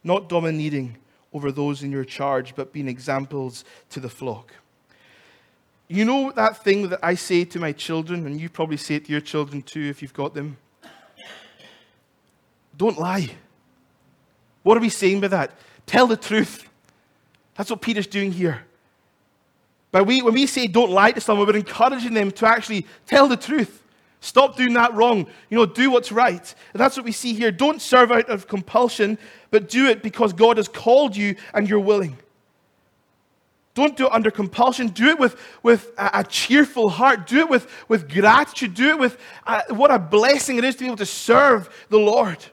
not 0.03 0.29
domineering 0.29 0.97
over 1.33 1.51
those 1.51 1.83
in 1.83 1.91
your 1.91 2.05
charge, 2.05 2.55
but 2.55 2.73
being 2.73 2.87
examples 2.87 3.63
to 3.89 3.99
the 3.99 4.09
flock. 4.09 4.53
You 5.87 6.05
know 6.05 6.31
that 6.31 6.63
thing 6.63 6.89
that 6.89 6.99
I 7.03 7.15
say 7.15 7.45
to 7.45 7.59
my 7.59 7.71
children, 7.71 8.25
and 8.25 8.39
you 8.39 8.49
probably 8.49 8.77
say 8.77 8.95
it 8.95 9.05
to 9.05 9.11
your 9.11 9.21
children 9.21 9.61
too 9.61 9.81
if 9.81 10.01
you've 10.01 10.13
got 10.13 10.33
them? 10.33 10.57
Don't 12.77 12.97
lie. 12.97 13.29
What 14.63 14.77
are 14.77 14.81
we 14.81 14.89
saying 14.89 15.21
by 15.21 15.27
that? 15.29 15.51
Tell 15.85 16.07
the 16.07 16.15
truth. 16.15 16.69
That's 17.55 17.69
what 17.69 17.81
Peter's 17.81 18.07
doing 18.07 18.31
here. 18.31 18.65
But 19.91 20.05
we, 20.05 20.21
when 20.21 20.33
we 20.33 20.45
say 20.45 20.67
don't 20.67 20.91
lie 20.91 21.11
to 21.11 21.21
someone, 21.21 21.47
we're 21.47 21.57
encouraging 21.57 22.13
them 22.13 22.31
to 22.31 22.47
actually 22.47 22.85
tell 23.07 23.27
the 23.27 23.37
truth. 23.37 23.83
Stop 24.21 24.57
doing 24.57 24.73
that 24.73 24.93
wrong. 24.93 25.27
You 25.49 25.57
know, 25.57 25.65
do 25.65 25.89
what's 25.89 26.11
right. 26.11 26.53
And 26.73 26.79
that's 26.79 26.97
what 26.97 27.05
we 27.05 27.11
see 27.11 27.33
here. 27.33 27.51
Don't 27.51 27.81
serve 27.81 28.11
out 28.11 28.29
of 28.29 28.47
compulsion, 28.47 29.17
but 29.49 29.69
do 29.69 29.87
it 29.87 30.03
because 30.03 30.33
God 30.33 30.57
has 30.57 30.67
called 30.67 31.15
you 31.15 31.35
and 31.53 31.69
you're 31.69 31.79
willing. 31.79 32.17
Don't 33.75 33.95
do 33.95 34.07
it 34.07 34.11
under 34.11 34.29
compulsion. 34.29 34.87
Do 34.87 35.07
it 35.07 35.19
with, 35.19 35.39
with 35.63 35.91
a, 35.97 36.19
a 36.19 36.23
cheerful 36.25 36.89
heart. 36.89 37.27
Do 37.27 37.39
it 37.39 37.49
with, 37.49 37.71
with 37.87 38.11
gratitude. 38.11 38.73
Do 38.73 38.89
it 38.89 38.99
with 38.99 39.17
uh, 39.47 39.61
what 39.69 39.89
a 39.89 39.97
blessing 39.97 40.57
it 40.57 40.65
is 40.65 40.75
to 40.75 40.79
be 40.81 40.85
able 40.87 40.97
to 40.97 41.05
serve 41.05 41.69
the 41.87 41.97
Lord. 41.97 42.45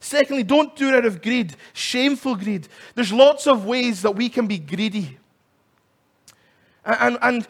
Secondly, 0.00 0.44
don't 0.44 0.76
do 0.76 0.88
it 0.88 0.94
out 0.94 1.04
of 1.04 1.20
greed, 1.20 1.56
shameful 1.72 2.36
greed. 2.36 2.68
There's 2.94 3.12
lots 3.12 3.48
of 3.48 3.64
ways 3.64 4.02
that 4.02 4.12
we 4.12 4.28
can 4.28 4.46
be 4.46 4.58
greedy. 4.58 5.18
And, 6.88 7.18
and 7.20 7.46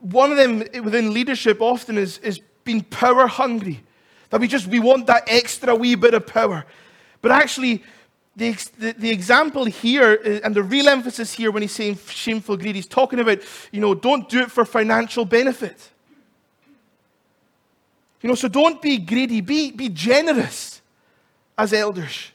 one 0.00 0.30
of 0.30 0.36
them 0.36 0.58
within 0.84 1.12
leadership 1.12 1.60
often 1.60 1.96
is, 1.96 2.18
is 2.18 2.40
being 2.64 2.82
power 2.82 3.26
hungry. 3.26 3.82
That 4.30 4.40
we 4.40 4.48
just 4.48 4.66
we 4.66 4.80
want 4.80 5.06
that 5.06 5.24
extra 5.26 5.74
wee 5.74 5.94
bit 5.94 6.14
of 6.14 6.26
power. 6.26 6.66
But 7.22 7.30
actually, 7.30 7.82
the, 8.36 8.50
the, 8.78 8.92
the, 8.92 9.10
example 9.10 9.64
here 9.64 10.20
uh, 10.24 10.40
and 10.44 10.54
the 10.54 10.62
real 10.62 10.88
emphasis 10.88 11.32
here 11.32 11.50
when 11.50 11.62
he's 11.62 11.72
saying 11.72 11.98
shameful 12.06 12.56
greed, 12.58 12.74
he's 12.74 12.86
talking 12.86 13.18
about, 13.18 13.38
you 13.72 13.80
know, 13.80 13.94
don't 13.94 14.28
do 14.28 14.40
it 14.40 14.50
for 14.50 14.66
financial 14.66 15.24
benefit. 15.24 15.90
You 18.20 18.28
know, 18.28 18.34
so 18.34 18.48
don't 18.48 18.82
be 18.82 18.98
greedy, 18.98 19.40
be, 19.40 19.70
be 19.70 19.88
generous 19.88 20.82
as 21.56 21.72
elders. 21.72 22.32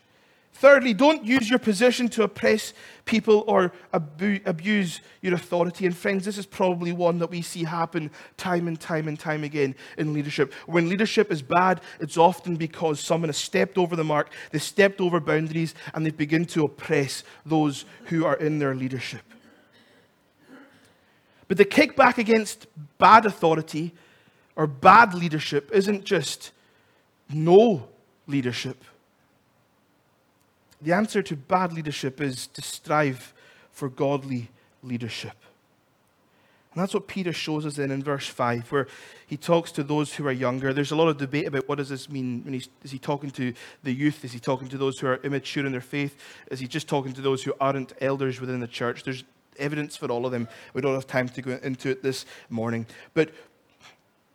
Thirdly, 0.62 0.94
don't 0.94 1.26
use 1.26 1.50
your 1.50 1.58
position 1.58 2.08
to 2.10 2.22
oppress 2.22 2.76
people 3.06 3.44
or 3.48 3.74
abu- 3.92 4.42
abuse 4.46 5.02
your 5.24 5.34
authority. 5.34 5.88
And 5.88 5.98
friends, 5.98 6.24
this 6.24 6.38
is 6.38 6.46
probably 6.46 6.92
one 6.92 7.18
that 7.18 7.32
we 7.32 7.42
see 7.42 7.64
happen 7.64 8.12
time 8.38 8.68
and 8.68 8.80
time 8.80 9.08
and 9.08 9.20
time 9.20 9.44
again 9.44 9.74
in 9.98 10.14
leadership. 10.14 10.54
When 10.68 10.88
leadership 10.88 11.32
is 11.32 11.42
bad, 11.42 11.82
it's 12.00 12.16
often 12.16 12.58
because 12.58 13.00
someone 13.00 13.30
has 13.30 13.38
stepped 13.38 13.80
over 13.80 13.96
the 13.96 14.04
mark, 14.04 14.30
they've 14.52 14.62
stepped 14.62 15.02
over 15.02 15.20
boundaries, 15.20 15.74
and 15.96 16.06
they 16.06 16.12
begin 16.12 16.46
to 16.46 16.66
oppress 16.66 17.24
those 17.44 17.86
who 18.06 18.24
are 18.24 18.36
in 18.36 18.60
their 18.60 18.76
leadership. 18.76 19.24
But 21.48 21.58
the 21.58 21.66
kickback 21.66 22.20
against 22.20 22.68
bad 23.00 23.26
authority 23.26 23.96
or 24.56 24.68
bad 24.68 25.16
leadership 25.16 25.72
isn't 25.74 26.04
just 26.04 26.52
no 27.34 27.88
leadership. 28.28 28.78
The 30.82 30.94
answer 30.94 31.22
to 31.22 31.36
bad 31.36 31.74
leadership 31.74 32.20
is 32.20 32.48
to 32.48 32.62
strive 32.62 33.34
for 33.72 33.90
godly 33.90 34.50
leadership. 34.84 35.36
And 36.74 36.82
that's 36.82 36.94
what 36.94 37.08
Peter 37.08 37.34
shows 37.34 37.66
us 37.66 37.78
in 37.78 37.92
in 37.92 38.02
verse 38.02 38.28
5, 38.28 38.72
where 38.72 38.88
he 39.28 39.36
talks 39.36 39.74
to 39.74 39.84
those 39.84 40.14
who 40.14 40.26
are 40.26 40.32
younger. 40.32 40.74
There's 40.74 40.92
a 40.92 40.96
lot 40.96 41.10
of 41.10 41.18
debate 41.18 41.46
about 41.46 41.68
what 41.68 41.78
does 41.78 41.90
this 41.90 42.10
mean 42.10 42.62
is 42.84 42.92
he 42.92 42.98
talking 42.98 43.30
to 43.32 43.54
the 43.84 43.92
youth? 43.92 44.24
Is 44.24 44.32
he 44.32 44.40
talking 44.40 44.70
to 44.70 44.78
those 44.78 44.98
who 44.98 45.08
are 45.08 45.18
immature 45.18 45.66
in 45.66 45.74
their 45.74 45.82
faith? 45.82 46.16
Is 46.50 46.62
he 46.62 46.68
just 46.68 46.88
talking 46.88 47.12
to 47.14 47.22
those 47.22 47.44
who 47.44 47.54
aren't 47.60 47.92
elders 48.00 48.40
within 48.40 48.62
the 48.62 48.68
church? 48.68 49.04
There's 49.04 49.26
evidence 49.60 49.98
for 49.98 50.10
all 50.10 50.26
of 50.26 50.32
them. 50.32 50.48
We 50.74 50.82
don't 50.82 50.94
have 50.94 51.08
time 51.08 51.28
to 51.30 51.42
go 51.42 51.60
into 51.62 51.90
it 51.90 52.04
this 52.04 52.26
morning. 52.50 52.88
But 53.14 53.32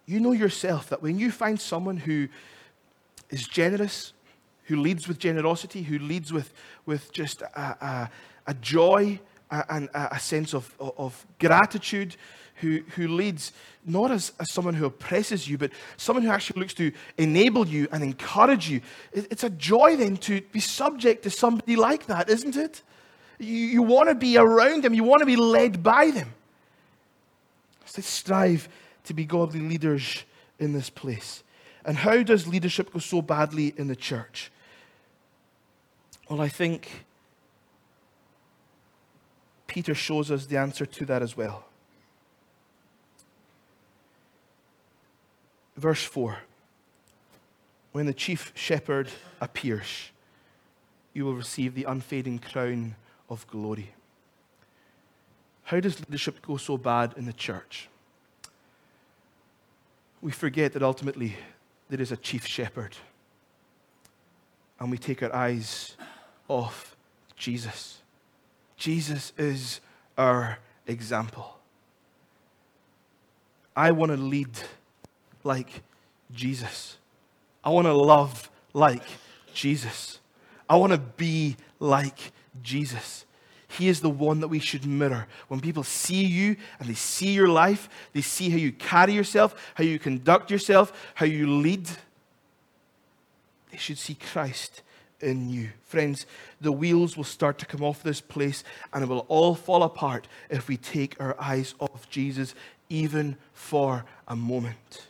you 0.05 0.21
know 0.21 0.33
yourself 0.33 0.91
that 0.91 1.03
when 1.03 1.19
you 1.19 1.31
find 1.31 1.59
someone 1.59 1.97
who 1.97 2.29
is 3.31 3.49
generous, 3.49 4.13
who 4.67 4.77
leads 4.77 5.09
with 5.09 5.19
generosity, 5.19 5.83
who 5.83 5.99
leads 5.99 6.33
with, 6.33 6.53
with 6.85 7.13
just 7.13 7.43
a, 7.43 7.61
a, 7.61 8.11
a 8.49 8.55
joy 8.55 9.19
and 9.51 9.89
a, 9.95 10.19
sense 10.19 10.55
of, 10.55 10.75
of 10.81 11.25
gratitude, 11.39 12.17
who, 12.57 12.81
who 12.97 13.09
leads 13.09 13.53
not 13.85 14.11
as, 14.11 14.33
as 14.41 14.51
someone 14.51 14.75
who 14.75 14.87
oppresses 14.87 15.49
you, 15.49 15.59
but 15.59 15.71
someone 15.97 16.25
who 16.25 16.31
actually 16.31 16.61
looks 16.61 16.75
to 16.75 16.91
enable 17.19 17.67
you 17.67 17.87
and 17.93 18.03
encourage 18.03 18.69
you. 18.69 18.81
It, 19.13 19.29
it's 19.31 19.45
a 19.45 19.51
joy 19.51 19.97
then 19.97 20.17
to 20.19 20.41
be 20.41 20.61
subject 20.61 21.23
to 21.25 21.31
somebody 21.31 21.77
like 21.77 22.07
that, 22.07 22.29
isn't 22.29 22.57
it? 22.57 22.83
You, 23.39 23.55
you 23.55 23.83
want 23.83 24.09
to 24.09 24.15
be 24.15 24.39
around 24.39 24.83
them, 24.83 24.95
you 24.95 25.05
want 25.05 25.21
to 25.21 25.27
be 25.27 25.37
led 25.37 25.83
by 25.83 26.11
them. 26.11 26.33
So 27.85 28.03
strive 28.03 28.69
to 29.05 29.15
be 29.15 29.25
godly 29.25 29.61
leaders 29.61 30.25
in 30.59 30.73
this 30.73 30.91
place. 30.91 31.45
And 31.85 31.97
how 31.97 32.23
does 32.23 32.49
leadership 32.49 32.93
go 32.93 32.99
so 32.99 33.23
badly 33.23 33.73
in 33.77 33.87
the 33.87 33.95
church? 33.95 34.51
Well, 36.29 36.41
I 36.41 36.49
think 36.49 37.07
Peter 39.67 39.95
shows 39.95 40.31
us 40.31 40.47
the 40.47 40.57
answer 40.57 40.87
to 40.87 41.05
that 41.05 41.23
as 41.23 41.37
well. 41.37 41.65
Verse 45.77 46.03
4 46.03 46.39
When 47.93 48.07
the 48.07 48.15
chief 48.15 48.53
shepherd 48.55 49.09
appears, 49.41 50.11
you 51.13 51.25
will 51.25 51.35
receive 51.35 51.75
the 51.75 51.85
unfading 51.85 52.39
crown 52.39 52.97
of 53.31 53.47
glory. 53.47 53.93
How 55.65 55.81
does 55.81 56.01
leadership 56.01 56.43
go 56.43 56.57
so 56.57 56.77
bad 56.77 57.15
in 57.17 57.27
the 57.27 57.33
church? 57.33 57.89
We 60.21 60.33
forget 60.33 60.73
that 60.73 60.83
ultimately 60.83 61.37
there 61.89 62.01
is 62.01 62.13
a 62.13 62.17
chief 62.17 62.47
shepherd. 62.47 62.97
And 64.79 64.91
we 64.91 64.99
take 64.99 65.23
our 65.23 65.35
eyes 65.35 65.97
of 66.49 66.97
Jesus. 67.37 68.01
Jesus 68.77 69.33
is 69.37 69.81
our 70.17 70.59
example. 70.87 71.59
I 73.75 73.91
want 73.91 74.13
to 74.13 74.17
lead 74.17 74.51
like 75.45 75.83
Jesus. 76.33 76.97
I 77.63 77.71
want 77.71 77.87
to 77.87 77.93
love 77.93 78.51
like 78.73 79.03
Jesus. 79.53 80.19
I 80.69 80.77
want 80.77 80.93
to 80.93 80.99
be 80.99 81.57
like 81.79 82.33
Jesus. 82.63 83.25
He 83.69 83.89
is 83.89 84.01
the 84.01 84.11
one 84.11 84.41
that 84.41 84.49
we 84.49 84.59
should 84.59 84.87
mirror. 84.87 85.27
When 85.49 85.61
people 85.61 85.83
see 85.83 86.25
you 86.25 86.57
and 86.79 86.89
they 86.89 86.95
see 86.95 87.33
your 87.33 87.49
life, 87.49 87.89
they 88.13 88.23
see 88.23 88.49
how 88.49 88.57
you 88.57 88.73
carry 88.73 89.13
yourself, 89.13 89.73
how 89.75 89.85
you 89.85 89.99
conduct 89.99 90.51
yourself, 90.51 90.93
how 91.15 91.27
you 91.27 91.47
lead, 91.47 91.89
they 93.71 93.77
should 93.77 93.99
see 93.99 94.15
Christ 94.15 94.83
in 95.21 95.49
you. 95.49 95.71
Friends, 95.85 96.27
the 96.61 96.73
wheels 96.73 97.17
will 97.17 97.25
start 97.25 97.59
to 97.59 97.67
come 97.67 97.83
off 97.83 98.03
this 98.03 98.21
place 98.21 98.65
and 98.93 99.03
it 99.03 99.09
will 99.09 99.27
all 99.29 99.55
fall 99.55 99.83
apart 99.83 100.29
if 100.51 100.69
we 100.69 100.77
take 100.77 101.21
our 101.21 101.37
eyes 101.41 101.75
off 101.79 102.09
Jesus 102.11 102.55
even 102.89 103.37
for 103.53 104.05
a 104.29 104.37
moment. 104.37 105.07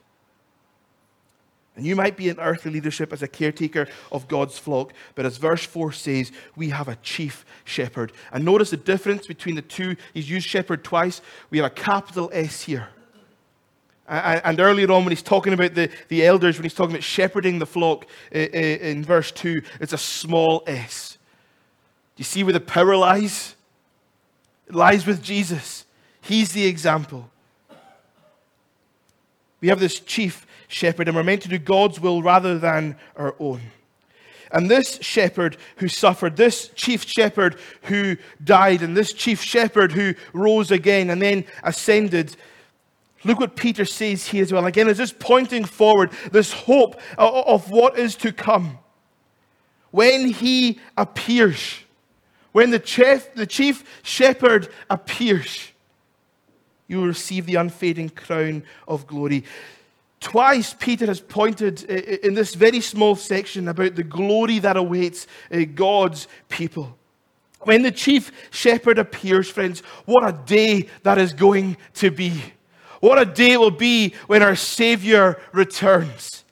And 1.77 1.85
you 1.85 1.95
might 1.95 2.17
be 2.17 2.31
in 2.31 2.41
earthly 2.41 2.71
leadership 2.71 3.13
as 3.13 3.23
a 3.23 3.29
caretaker 3.29 3.87
of 4.11 4.29
God's 4.29 4.59
flock, 4.59 4.95
but 5.15 5.27
as 5.27 5.37
verse 5.37 5.63
4 5.65 5.93
says, 5.93 6.33
we 6.57 6.71
have 6.71 6.89
a 6.89 6.97
chief 6.97 7.45
shepherd. 7.65 8.13
And 8.33 8.47
notice 8.47 8.71
the 8.71 8.79
difference 8.79 9.27
between 9.27 9.57
the 9.57 9.63
two. 9.63 9.97
He's 10.15 10.31
used 10.31 10.49
shepherd 10.49 10.83
twice. 10.83 11.21
We 11.51 11.59
have 11.59 11.67
a 11.67 11.75
capital 11.75 12.31
S 12.33 12.63
here. 12.63 12.89
And 14.09 14.61
earlier 14.61 14.91
on, 14.93 15.05
when 15.05 15.11
he's 15.11 15.23
talking 15.23 15.53
about 15.53 15.75
the, 15.75 15.91
the 16.09 16.25
elders, 16.25 16.57
when 16.57 16.65
he's 16.65 16.75
talking 16.75 16.93
about 16.93 17.03
shepherding 17.03 17.59
the 17.59 17.67
flock 17.67 18.07
uh, 18.33 18.39
uh, 18.39 18.41
in 18.41 19.05
verse 19.05 19.33
2, 19.33 19.61
it's 19.81 19.93
a 19.93 19.99
small 19.99 20.63
s. 20.67 21.19
Do 22.15 22.21
you 22.21 22.25
see 22.25 22.45
where 22.45 22.53
the 22.53 22.61
power 22.61 22.97
lies? 22.97 23.57
It 24.69 24.75
lies 24.75 25.07
with 25.07 25.23
Jesus. 25.23 25.85
He's 26.21 26.53
the 26.53 26.67
example. 26.67 27.31
We 29.61 29.69
have 29.69 29.81
this 29.81 29.99
chief 29.99 30.47
shepherd, 30.69 31.09
and 31.09 31.17
we're 31.17 31.25
meant 31.25 31.43
to 31.43 31.49
do 31.49 31.59
God's 31.59 31.99
will 32.01 32.23
rather 32.23 32.59
than 32.59 32.97
our 33.17 33.35
own. 33.41 33.61
And 34.53 34.71
this 34.71 34.99
shepherd 35.03 35.57
who 35.79 35.89
suffered, 35.89 36.37
this 36.37 36.69
chief 36.69 37.05
shepherd 37.05 37.59
who 37.83 38.17
died, 38.43 38.83
and 38.83 38.97
this 38.97 39.13
chief 39.13 39.43
shepherd 39.43 39.93
who 39.93 40.15
rose 40.33 40.71
again 40.71 41.11
and 41.11 41.21
then 41.21 41.45
ascended, 41.65 42.37
Look 43.25 43.41
what 43.41 43.57
Peter 43.57 43.85
says 43.85 44.27
here 44.27 44.43
as 44.43 44.53
well. 44.53 44.67
Again, 44.67 44.89
it's 44.89 44.99
just 44.99 45.19
pointing 45.19 45.65
forward, 45.65 46.11
this 46.31 46.53
hope 46.53 47.01
of 47.19 47.71
what 47.71 47.99
is 47.99 48.15
to 48.17 48.33
come. 48.33 48.79
When 49.91 50.29
he 50.29 50.79
appears, 50.97 51.79
when 52.53 52.71
the 52.71 52.79
chief, 52.79 53.35
the 53.35 53.47
chief 53.47 53.85
shepherd 54.03 54.69
appears, 54.91 55.73
you 56.89 56.99
will 56.99 57.07
receive 57.07 57.47
the 57.47 57.57
unfading 57.57 58.11
crown 58.11 58.63
of 58.87 59.07
glory. 59.07 59.45
Twice, 60.21 60.75
Peter 60.75 61.07
has 61.07 61.21
pointed 61.21 61.83
in 61.85 62.35
this 62.35 62.55
very 62.55 62.81
small 62.81 63.17
section 63.17 63.69
about 63.69 63.95
the 63.95 64.03
glory 64.03 64.59
that 64.61 64.77
awaits 64.77 65.27
uh, 65.51 65.61
God's 65.75 66.29
people. 66.49 66.97
When 67.61 67.83
the 67.83 67.91
chief 67.91 68.31
shepherd 68.51 68.99
appears, 68.99 69.51
friends, 69.51 69.81
what 70.05 70.29
a 70.29 70.33
day 70.33 70.89
that 71.03 71.19
is 71.19 71.33
going 71.33 71.77
to 71.95 72.11
be. 72.11 72.43
What 73.01 73.19
a 73.19 73.25
day 73.25 73.53
it 73.53 73.61
will 73.61 73.71
be 73.71 74.15
when 74.27 74.43
our 74.43 74.57
Savior 74.57 75.41
returns. 75.53 76.45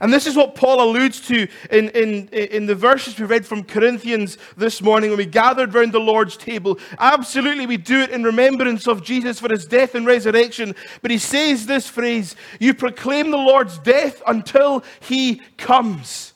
And 0.00 0.12
this 0.12 0.26
is 0.26 0.36
what 0.36 0.54
Paul 0.54 0.82
alludes 0.82 1.20
to 1.28 1.46
in, 1.70 1.88
in, 1.90 2.28
in 2.28 2.66
the 2.66 2.74
verses 2.74 3.18
we 3.18 3.26
read 3.26 3.46
from 3.46 3.62
Corinthians 3.62 4.36
this 4.56 4.82
morning 4.82 5.10
when 5.10 5.18
we 5.18 5.24
gathered 5.24 5.72
round 5.72 5.92
the 5.92 6.00
Lord's 6.00 6.36
table. 6.36 6.78
Absolutely, 6.98 7.66
we 7.66 7.76
do 7.76 8.00
it 8.00 8.10
in 8.10 8.24
remembrance 8.24 8.88
of 8.88 9.04
Jesus 9.04 9.38
for 9.38 9.48
his 9.48 9.66
death 9.66 9.94
and 9.94 10.04
resurrection. 10.04 10.74
But 11.00 11.10
he 11.10 11.18
says 11.18 11.66
this 11.66 11.88
phrase 11.88 12.34
You 12.58 12.74
proclaim 12.74 13.30
the 13.30 13.38
Lord's 13.38 13.78
death 13.78 14.20
until 14.26 14.84
he 15.00 15.40
comes. 15.56 16.34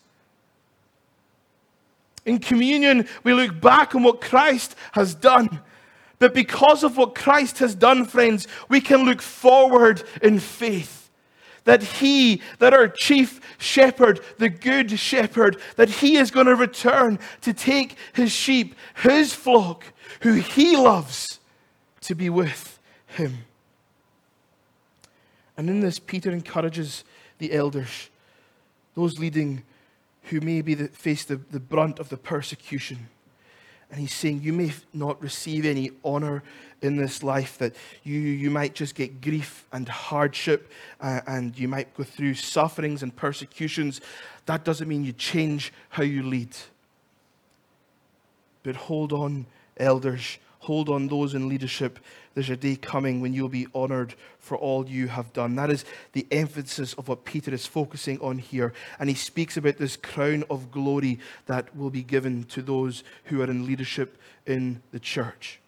In 2.24 2.38
communion, 2.38 3.08
we 3.24 3.34
look 3.34 3.60
back 3.60 3.94
on 3.94 4.02
what 4.02 4.20
Christ 4.20 4.76
has 4.92 5.14
done. 5.14 5.60
But 6.18 6.34
because 6.34 6.82
of 6.82 6.96
what 6.96 7.14
Christ 7.14 7.58
has 7.58 7.74
done, 7.74 8.04
friends, 8.04 8.48
we 8.68 8.80
can 8.80 9.04
look 9.04 9.22
forward 9.22 10.02
in 10.22 10.40
faith. 10.40 11.10
That 11.64 11.82
He, 11.82 12.42
that 12.58 12.74
our 12.74 12.88
chief 12.88 13.40
shepherd, 13.58 14.20
the 14.38 14.48
good 14.48 14.98
shepherd, 14.98 15.60
that 15.76 15.88
He 15.88 16.16
is 16.16 16.30
going 16.30 16.46
to 16.46 16.56
return 16.56 17.18
to 17.42 17.52
take 17.52 17.96
His 18.14 18.32
sheep, 18.32 18.74
His 19.02 19.32
flock, 19.32 19.84
who 20.20 20.34
He 20.34 20.76
loves, 20.76 21.40
to 22.02 22.14
be 22.14 22.30
with 22.30 22.78
Him. 23.06 23.44
And 25.56 25.68
in 25.68 25.80
this, 25.80 25.98
Peter 25.98 26.30
encourages 26.30 27.04
the 27.38 27.52
elders, 27.52 28.08
those 28.94 29.18
leading 29.18 29.62
who 30.24 30.40
may 30.40 30.62
be 30.62 30.74
the, 30.74 30.88
face 30.88 31.24
the, 31.24 31.36
the 31.36 31.60
brunt 31.60 31.98
of 31.98 32.08
the 32.08 32.16
persecution. 32.16 33.08
And 33.90 34.00
he's 34.00 34.14
saying, 34.14 34.42
You 34.42 34.52
may 34.52 34.72
not 34.92 35.20
receive 35.22 35.64
any 35.64 35.90
honor 36.04 36.42
in 36.80 36.96
this 36.96 37.22
life, 37.22 37.58
that 37.58 37.74
you, 38.04 38.18
you 38.18 38.50
might 38.50 38.74
just 38.74 38.94
get 38.94 39.20
grief 39.20 39.66
and 39.72 39.88
hardship, 39.88 40.70
uh, 41.00 41.20
and 41.26 41.58
you 41.58 41.66
might 41.66 41.92
go 41.96 42.04
through 42.04 42.34
sufferings 42.34 43.02
and 43.02 43.14
persecutions. 43.14 44.00
That 44.46 44.64
doesn't 44.64 44.88
mean 44.88 45.04
you 45.04 45.12
change 45.12 45.72
how 45.88 46.02
you 46.02 46.22
lead. 46.22 46.56
But 48.62 48.76
hold 48.76 49.12
on, 49.12 49.46
elders. 49.76 50.38
Hold 50.60 50.88
on, 50.88 51.08
those 51.08 51.34
in 51.34 51.48
leadership. 51.48 51.98
There's 52.38 52.50
a 52.50 52.56
day 52.56 52.76
coming 52.76 53.20
when 53.20 53.34
you'll 53.34 53.48
be 53.48 53.66
honored 53.74 54.14
for 54.38 54.56
all 54.56 54.88
you 54.88 55.08
have 55.08 55.32
done. 55.32 55.56
That 55.56 55.70
is 55.70 55.84
the 56.12 56.24
emphasis 56.30 56.94
of 56.94 57.08
what 57.08 57.24
Peter 57.24 57.52
is 57.52 57.66
focusing 57.66 58.20
on 58.20 58.38
here. 58.38 58.72
And 59.00 59.08
he 59.08 59.16
speaks 59.16 59.56
about 59.56 59.78
this 59.78 59.96
crown 59.96 60.44
of 60.48 60.70
glory 60.70 61.18
that 61.46 61.76
will 61.76 61.90
be 61.90 62.04
given 62.04 62.44
to 62.44 62.62
those 62.62 63.02
who 63.24 63.42
are 63.42 63.50
in 63.50 63.66
leadership 63.66 64.18
in 64.46 64.80
the 64.92 65.00
church. 65.00 65.58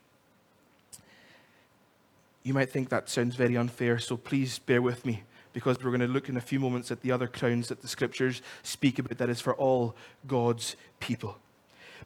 You 2.45 2.55
might 2.55 2.71
think 2.71 2.89
that 2.91 3.11
sounds 3.11 3.35
very 3.35 3.57
unfair, 3.57 3.99
so 3.99 4.17
please 4.17 4.61
bear 4.61 4.81
with 4.81 5.05
me 5.05 5.25
because 5.53 5.77
we're 5.83 5.91
going 5.91 5.99
to 5.99 6.07
look 6.07 6.29
in 6.29 6.37
a 6.37 6.41
few 6.41 6.61
moments 6.61 6.93
at 6.93 7.01
the 7.01 7.11
other 7.11 7.27
crowns 7.27 7.67
that 7.67 7.83
the 7.83 7.89
scriptures 7.89 8.43
speak 8.63 9.01
about 9.01 9.19
that 9.19 9.29
is 9.29 9.41
for 9.41 9.57
all 9.57 9.97
God's 10.29 10.77
people. 11.01 11.37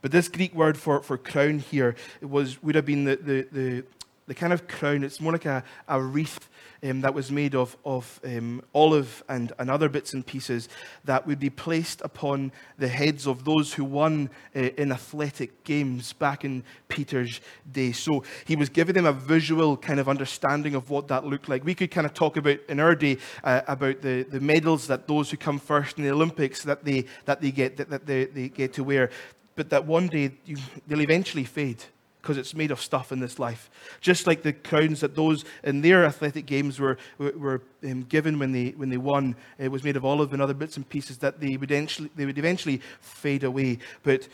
But 0.01 0.11
this 0.11 0.29
Greek 0.29 0.55
word 0.55 0.79
for, 0.79 1.03
for 1.03 1.19
crown 1.19 1.59
here 1.59 1.97
was, 2.23 2.63
would 2.63 2.77
have 2.77 2.87
been 2.87 3.05
the, 3.05 3.17
the, 3.17 3.49
the, 3.53 3.85
the 4.27 4.35
kind 4.35 4.53
of 4.53 4.67
crown, 4.67 5.05
it's 5.05 5.21
more 5.21 5.33
like 5.33 5.45
a, 5.45 5.63
a 5.89 6.01
wreath 6.01 6.49
um, 6.83 7.01
that 7.01 7.15
was 7.15 7.31
made 7.31 7.55
of, 7.55 7.77
of 7.85 8.21
um, 8.25 8.63
olive 8.75 9.23
and, 9.29 9.53
and 9.59 9.71
other 9.71 9.89
bits 9.89 10.13
and 10.13 10.27
pieces 10.27 10.69
that 11.05 11.27
would 11.27 11.39
be 11.39 11.51
placed 11.51 12.01
upon 12.03 12.53
the 12.79 12.89
heads 12.89 13.27
of 13.27 13.45
those 13.45 13.73
who 13.73 13.85
won 13.85 14.31
uh, 14.55 14.61
in 14.61 14.93
athletic 14.93 15.65
games 15.65 16.13
back 16.13 16.45
in 16.45 16.63
Peter's 16.89 17.41
day. 17.71 17.93
So 17.93 18.25
he 18.45 18.57
was 18.57 18.69
giving 18.69 18.95
them 18.95 19.07
a 19.07 19.13
visual 19.13 19.77
kind 19.77 19.99
of 19.99 20.09
understanding 20.09 20.75
of 20.75 20.91
what 20.91 21.09
that 21.09 21.25
looked 21.25 21.49
like. 21.49 21.65
We 21.65 21.75
could 21.75 21.91
kind 21.91 22.07
of 22.07 22.15
talk 22.15 22.37
about 22.37 22.59
in 22.69 22.81
our 22.81 22.95
day 22.95 23.19
uh, 23.43 23.63
about 23.67 24.03
the, 24.03 24.23
the 24.23 24.41
medals 24.41 24.87
that 24.89 25.09
those 25.09 25.31
who 25.31 25.37
come 25.37 25.59
first 25.59 25.99
in 25.99 26.05
the 26.05 26.13
Olympics 26.13 26.63
that 26.65 26.85
they, 26.85 27.07
that 27.25 27.41
they, 27.41 27.51
get, 27.51 27.77
that, 27.79 27.91
that 27.91 28.07
they, 28.07 28.27
they 28.27 28.49
get 28.49 28.73
to 28.75 28.85
wear 28.85 29.11
but 29.57 29.71
that 29.71 29.87
one 29.87 30.09
day 30.09 30.33
you, 30.45 30.57
they'll 30.89 31.01
eventually 31.01 31.45
fade 31.45 31.85
because 32.25 32.39
it's 32.39 32.55
made 32.55 32.71
of 32.71 32.81
stuff 32.81 33.13
in 33.13 33.21
this 33.21 33.39
life. 33.39 33.69
Just 34.01 34.27
like 34.27 34.43
the 34.43 34.55
crowns 34.55 35.01
that 35.01 35.15
those 35.15 35.45
in 35.63 35.83
their 35.83 36.07
athletic 36.07 36.47
games 36.47 36.81
were, 36.81 36.97
were 37.19 37.61
um, 37.85 38.05
given 38.05 38.39
when 38.39 38.51
they, 38.51 38.71
when 38.71 38.89
they 38.89 38.97
won, 38.97 39.37
it 39.59 39.71
was 39.71 39.85
made 39.85 39.95
of 39.95 40.07
olive 40.07 40.33
and 40.33 40.41
other 40.41 40.55
bits 40.55 40.79
and 40.79 40.89
pieces 40.89 41.19
that 41.19 41.39
they 41.39 41.59
would, 41.59 41.71
eventually, 41.71 42.09
they 42.17 42.25
would 42.25 42.39
eventually 42.39 42.81
fade 43.03 43.45
away. 43.45 43.79
But 44.05 44.27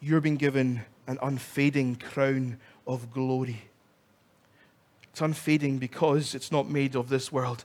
you're 0.00 0.20
being 0.20 0.36
given 0.36 0.82
an 1.08 1.18
unfading 1.20 1.96
crown 1.96 2.58
of 2.86 3.12
glory. 3.12 3.62
It's 5.10 5.20
unfading 5.20 5.78
because 5.78 6.36
it's 6.36 6.52
not 6.52 6.70
made 6.70 6.94
of 6.94 7.08
this 7.08 7.32
world, 7.32 7.64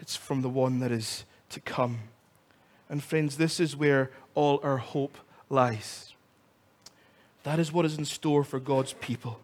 it's 0.00 0.16
from 0.16 0.40
the 0.40 0.48
one 0.48 0.80
that 0.80 0.90
is 0.90 1.24
to 1.50 1.60
come. 1.60 1.98
And 2.88 3.04
friends, 3.04 3.36
this 3.36 3.60
is 3.60 3.76
where 3.76 4.10
all 4.34 4.58
our 4.62 4.78
hope 4.78 5.18
lies. 5.50 6.11
That 7.42 7.58
is 7.58 7.72
what 7.72 7.84
is 7.84 7.98
in 7.98 8.04
store 8.04 8.44
for 8.44 8.60
God's 8.60 8.92
people. 8.94 9.40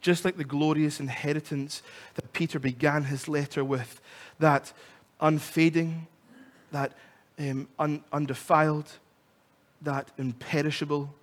Just 0.00 0.24
like 0.24 0.36
the 0.36 0.44
glorious 0.44 1.00
inheritance 1.00 1.82
that 2.14 2.32
Peter 2.32 2.58
began 2.58 3.04
his 3.04 3.28
letter 3.28 3.64
with, 3.64 4.00
that 4.38 4.72
unfading, 5.20 6.06
that 6.72 6.92
um, 7.38 7.68
un- 7.78 8.04
undefiled, 8.12 8.92
that 9.80 10.10
imperishable 10.18 11.14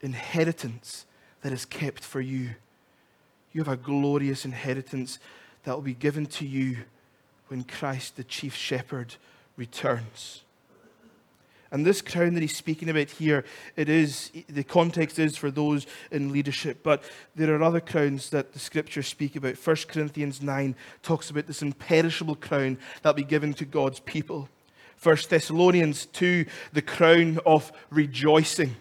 inheritance 0.00 1.06
that 1.42 1.52
is 1.52 1.64
kept 1.64 2.04
for 2.04 2.20
you. 2.20 2.50
You 3.52 3.62
have 3.62 3.72
a 3.72 3.76
glorious 3.76 4.44
inheritance 4.44 5.18
that 5.64 5.74
will 5.74 5.82
be 5.82 5.94
given 5.94 6.26
to 6.26 6.46
you 6.46 6.78
when 7.48 7.64
Christ, 7.64 8.16
the 8.16 8.24
chief 8.24 8.54
shepherd, 8.54 9.16
returns. 9.56 10.42
And 11.70 11.84
this 11.84 12.00
crown 12.00 12.34
that 12.34 12.40
he's 12.40 12.56
speaking 12.56 12.88
about 12.88 13.10
here, 13.10 13.44
it 13.76 13.88
is 13.90 14.30
the 14.48 14.64
context 14.64 15.18
is 15.18 15.36
for 15.36 15.50
those 15.50 15.86
in 16.10 16.32
leadership, 16.32 16.82
but 16.82 17.02
there 17.34 17.54
are 17.54 17.62
other 17.62 17.80
crowns 17.80 18.30
that 18.30 18.52
the 18.52 18.58
scriptures 18.58 19.06
speak 19.06 19.36
about. 19.36 19.56
1 19.56 19.76
Corinthians 19.88 20.40
9 20.40 20.74
talks 21.02 21.28
about 21.28 21.46
this 21.46 21.60
imperishable 21.60 22.36
crown 22.36 22.78
that'll 23.02 23.14
be 23.14 23.22
given 23.22 23.52
to 23.54 23.66
God's 23.66 24.00
people. 24.00 24.48
1 25.02 25.16
Thessalonians 25.28 26.06
2, 26.06 26.46
the 26.72 26.82
crown 26.82 27.38
of 27.44 27.70
rejoicing. 27.90 28.74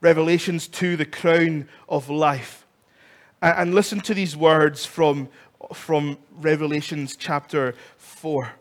Revelations 0.00 0.68
2, 0.68 0.96
the 0.96 1.06
crown 1.06 1.68
of 1.88 2.10
life. 2.10 2.66
And 3.40 3.74
listen 3.74 4.00
to 4.00 4.14
these 4.14 4.36
words 4.36 4.84
from, 4.84 5.28
from 5.72 6.18
Revelations 6.40 7.16
chapter 7.16 7.74
4. 7.96 8.52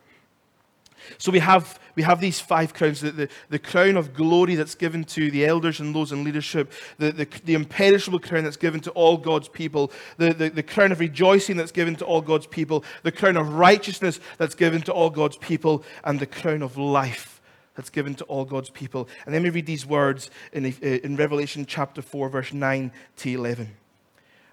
So 1.17 1.31
we 1.31 1.39
have, 1.39 1.79
we 1.95 2.03
have 2.03 2.19
these 2.19 2.39
five 2.39 2.73
crowns 2.73 3.01
the, 3.01 3.11
the, 3.11 3.29
the, 3.49 3.59
crown 3.59 3.97
of 3.97 4.13
glory 4.13 4.55
that's 4.55 4.75
given 4.75 5.03
to 5.05 5.31
the 5.31 5.45
elders 5.45 5.79
and 5.79 5.93
those 5.93 6.11
in 6.11 6.23
leadership, 6.23 6.71
the, 6.97 7.11
the, 7.11 7.27
the 7.45 7.53
imperishable 7.53 8.19
crown 8.19 8.43
that's 8.43 8.57
given 8.57 8.81
to 8.81 8.91
all 8.91 9.17
God's 9.17 9.47
people, 9.47 9.91
the, 10.17 10.33
the, 10.33 10.49
the 10.49 10.63
crown 10.63 10.91
of 10.91 10.99
rejoicing 10.99 11.57
that's 11.57 11.71
given 11.71 11.95
to 11.97 12.05
all 12.05 12.21
God's 12.21 12.47
people, 12.47 12.83
the 13.03 13.11
crown 13.11 13.37
of 13.37 13.53
righteousness 13.53 14.19
that's 14.37 14.55
given 14.55 14.81
to 14.83 14.91
all 14.91 15.09
God's 15.09 15.37
people, 15.37 15.83
and 16.03 16.19
the 16.19 16.25
crown 16.25 16.61
of 16.61 16.77
life 16.77 17.41
that's 17.75 17.89
given 17.89 18.15
to 18.15 18.23
all 18.25 18.45
God's 18.45 18.69
people. 18.69 19.07
And 19.25 19.33
then 19.33 19.43
we 19.43 19.49
read 19.49 19.65
these 19.65 19.85
words 19.85 20.29
in, 20.51 20.65
uh, 20.65 20.85
in 20.85 21.15
Revelation 21.15 21.65
chapter 21.65 22.01
4, 22.01 22.29
verse 22.29 22.53
9 22.53 22.91
to 23.17 23.29
11. 23.29 23.75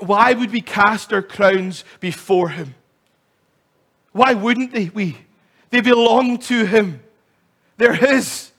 Why 0.00 0.32
would 0.32 0.50
we 0.50 0.60
cast 0.60 1.12
our 1.12 1.22
crowns 1.22 1.84
before 2.00 2.50
him? 2.50 2.74
Why 4.12 4.34
wouldn't 4.34 4.72
they? 4.72 4.90
We. 4.92 5.16
They 5.70 5.80
belong 5.80 6.38
to 6.38 6.64
him. 6.66 7.02
They're 7.76 7.94
his. 7.94 8.52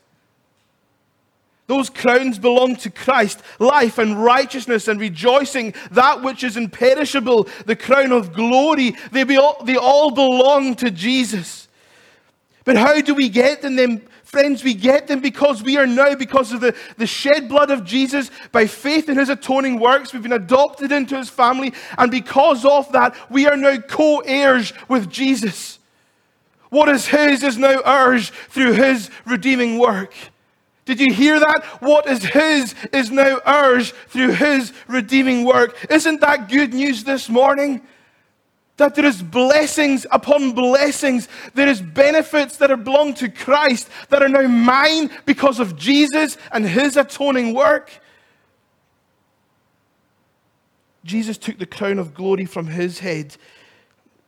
Those 1.66 1.88
crowns 1.88 2.38
belong 2.38 2.76
to 2.76 2.90
Christ. 2.90 3.40
Life 3.58 3.98
and 3.98 4.22
righteousness 4.22 4.86
and 4.86 5.00
rejoicing, 5.00 5.74
that 5.92 6.22
which 6.22 6.44
is 6.44 6.56
imperishable, 6.56 7.48
the 7.64 7.76
crown 7.76 8.12
of 8.12 8.34
glory, 8.34 8.94
they, 9.12 9.24
be 9.24 9.38
all, 9.38 9.62
they 9.64 9.76
all 9.76 10.10
belong 10.10 10.74
to 10.76 10.90
Jesus. 10.90 11.68
But 12.64 12.76
how 12.76 13.00
do 13.00 13.14
we 13.14 13.28
get 13.28 13.62
them? 13.62 14.02
Friends, 14.34 14.64
we 14.64 14.74
get 14.74 15.06
them 15.06 15.20
because 15.20 15.62
we 15.62 15.76
are 15.76 15.86
now, 15.86 16.16
because 16.16 16.50
of 16.50 16.60
the, 16.60 16.74
the 16.96 17.06
shed 17.06 17.48
blood 17.48 17.70
of 17.70 17.84
Jesus, 17.84 18.32
by 18.50 18.66
faith 18.66 19.08
in 19.08 19.16
his 19.16 19.28
atoning 19.28 19.78
works, 19.78 20.12
we've 20.12 20.24
been 20.24 20.32
adopted 20.32 20.90
into 20.90 21.16
his 21.16 21.30
family. 21.30 21.72
And 21.96 22.10
because 22.10 22.64
of 22.64 22.90
that, 22.90 23.14
we 23.30 23.46
are 23.46 23.56
now 23.56 23.76
co 23.76 24.18
heirs 24.26 24.72
with 24.88 25.08
Jesus. 25.08 25.78
What 26.68 26.88
is 26.88 27.06
his 27.06 27.44
is 27.44 27.56
now 27.58 27.80
ours 27.82 28.30
through 28.48 28.72
his 28.72 29.08
redeeming 29.24 29.78
work. 29.78 30.12
Did 30.84 30.98
you 30.98 31.12
hear 31.14 31.38
that? 31.38 31.62
What 31.78 32.08
is 32.08 32.24
his 32.24 32.74
is 32.92 33.12
now 33.12 33.40
ours 33.46 33.92
through 34.08 34.32
his 34.32 34.72
redeeming 34.88 35.44
work. 35.44 35.76
Isn't 35.88 36.20
that 36.22 36.48
good 36.48 36.74
news 36.74 37.04
this 37.04 37.28
morning? 37.28 37.82
That 38.76 38.96
there 38.96 39.04
is 39.04 39.22
blessings 39.22 40.04
upon 40.10 40.52
blessings. 40.52 41.28
There 41.54 41.68
is 41.68 41.80
benefits 41.80 42.56
that 42.56 42.70
are 42.70 42.76
belong 42.76 43.14
to 43.14 43.28
Christ 43.28 43.88
that 44.08 44.22
are 44.22 44.28
now 44.28 44.48
mine 44.48 45.10
because 45.24 45.60
of 45.60 45.76
Jesus 45.76 46.36
and 46.50 46.66
his 46.66 46.96
atoning 46.96 47.54
work. 47.54 48.00
Jesus 51.04 51.38
took 51.38 51.58
the 51.58 51.66
crown 51.66 51.98
of 51.98 52.14
glory 52.14 52.46
from 52.46 52.66
his 52.66 52.98
head. 52.98 53.36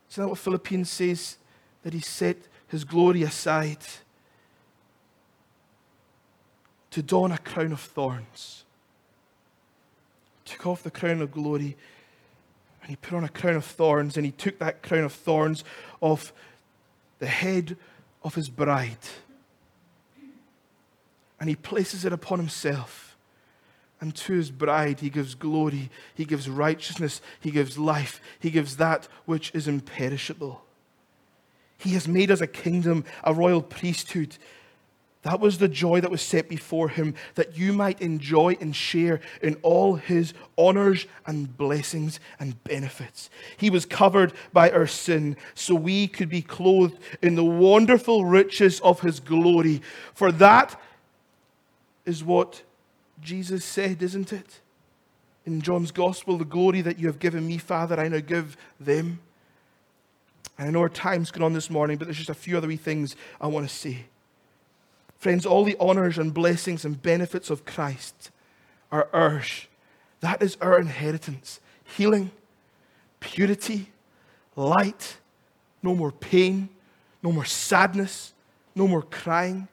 Isn't 0.09 0.23
that 0.23 0.29
what 0.29 0.37
Philippians 0.37 0.89
says? 0.89 1.37
That 1.83 1.93
he 1.93 1.99
set 1.99 2.37
his 2.67 2.83
glory 2.83 3.23
aside 3.23 3.79
to 6.91 7.01
don 7.01 7.31
a 7.31 7.37
crown 7.37 7.71
of 7.71 7.81
thorns. 7.81 8.63
Took 10.45 10.65
off 10.67 10.83
the 10.83 10.91
crown 10.91 11.21
of 11.21 11.31
glory 11.31 11.75
And 12.87 12.95
he 12.95 12.95
put 12.95 13.17
on 13.17 13.25
a 13.25 13.29
crown 13.29 13.57
of 13.57 13.65
thorns, 13.65 14.15
and 14.15 14.25
he 14.25 14.31
took 14.31 14.59
that 14.59 14.81
crown 14.81 15.03
of 15.03 15.11
thorns 15.11 15.65
off 15.99 16.31
the 17.19 17.27
head 17.27 17.75
of 18.23 18.33
his 18.33 18.47
bride. 18.47 18.95
And 21.37 21.49
he 21.49 21.55
places 21.57 22.05
it 22.05 22.13
upon 22.13 22.39
himself. 22.39 23.17
And 23.99 24.15
to 24.15 24.33
his 24.33 24.51
bride, 24.51 25.01
he 25.01 25.09
gives 25.09 25.35
glory, 25.35 25.89
he 26.15 26.23
gives 26.23 26.47
righteousness, 26.47 27.19
he 27.41 27.51
gives 27.51 27.77
life, 27.77 28.21
he 28.39 28.51
gives 28.51 28.77
that 28.77 29.09
which 29.25 29.51
is 29.53 29.67
imperishable. 29.67 30.63
He 31.77 31.89
has 31.89 32.07
made 32.07 32.31
us 32.31 32.39
a 32.39 32.47
kingdom, 32.47 33.03
a 33.21 33.33
royal 33.33 33.61
priesthood. 33.61 34.37
That 35.27 35.41
was 35.41 35.57
the 35.57 35.67
joy 35.67 35.99
that 35.99 36.09
was 36.09 36.21
set 36.21 36.47
before 36.47 36.87
him, 36.87 37.13
that 37.35 37.57
you 37.57 37.73
might 37.73 38.01
enjoy 38.01 38.55
and 38.61 38.73
share 38.73 39.19
in 39.41 39.55
all 39.55 39.95
his 39.95 40.33
honors 40.57 41.05
and 41.25 41.57
blessings 41.57 42.21
and 42.39 42.63
benefits. 42.63 43.29
He 43.57 43.69
was 43.69 43.85
covered 43.85 44.31
by 44.53 44.71
our 44.71 44.87
sin, 44.87 45.35
so 45.53 45.75
we 45.75 46.07
could 46.07 46.29
be 46.29 46.41
clothed 46.41 46.97
in 47.21 47.35
the 47.35 47.43
wonderful 47.43 48.23
riches 48.23 48.79
of 48.79 49.01
his 49.01 49.19
glory. 49.19 49.81
For 50.13 50.31
that 50.31 50.79
is 52.05 52.23
what 52.23 52.63
Jesus 53.19 53.65
said, 53.65 54.01
isn't 54.01 54.31
it? 54.31 54.61
In 55.45 55.59
John's 55.61 55.91
Gospel, 55.91 56.37
the 56.37 56.45
glory 56.45 56.79
that 56.79 56.99
you 56.99 57.07
have 57.07 57.19
given 57.19 57.45
me, 57.45 57.57
Father, 57.57 57.99
I 57.99 58.07
now 58.07 58.21
give 58.21 58.55
them. 58.79 59.19
And 60.57 60.69
I 60.69 60.71
know 60.71 60.79
our 60.79 60.87
time's 60.87 61.31
gone 61.31 61.43
on 61.43 61.51
this 61.51 61.69
morning, 61.69 61.97
but 61.97 62.05
there's 62.05 62.15
just 62.15 62.29
a 62.29 62.33
few 62.33 62.55
other 62.55 62.69
wee 62.69 62.77
things 62.77 63.17
I 63.41 63.47
want 63.47 63.67
to 63.67 63.75
say. 63.75 64.05
Friends, 65.17 65.45
all 65.45 65.63
the 65.63 65.77
honors 65.79 66.17
and 66.17 66.33
blessings 66.33 66.85
and 66.85 67.01
benefits 67.01 67.49
of 67.49 67.65
Christ 67.65 68.29
are 68.91 69.09
ours. 69.11 69.67
That 70.19 70.41
is 70.41 70.57
our 70.61 70.79
inheritance 70.79 71.59
healing, 71.95 72.31
purity, 73.19 73.89
light, 74.55 75.17
no 75.81 75.95
more 75.95 76.11
pain, 76.11 76.69
no 77.23 77.31
more 77.31 77.45
sadness, 77.45 78.33
no 78.75 78.87
more 78.87 79.01
crying. 79.01 79.67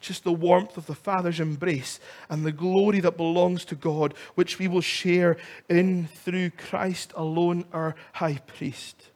Just 0.00 0.22
the 0.22 0.32
warmth 0.32 0.76
of 0.76 0.86
the 0.86 0.94
Father's 0.94 1.40
embrace 1.40 1.98
and 2.28 2.44
the 2.44 2.52
glory 2.52 3.00
that 3.00 3.16
belongs 3.16 3.64
to 3.64 3.74
God, 3.74 4.14
which 4.36 4.58
we 4.58 4.68
will 4.68 4.80
share 4.80 5.36
in 5.68 6.06
through 6.06 6.50
Christ 6.50 7.12
alone, 7.16 7.64
our 7.72 7.96
high 8.12 8.38
priest. 8.46 9.10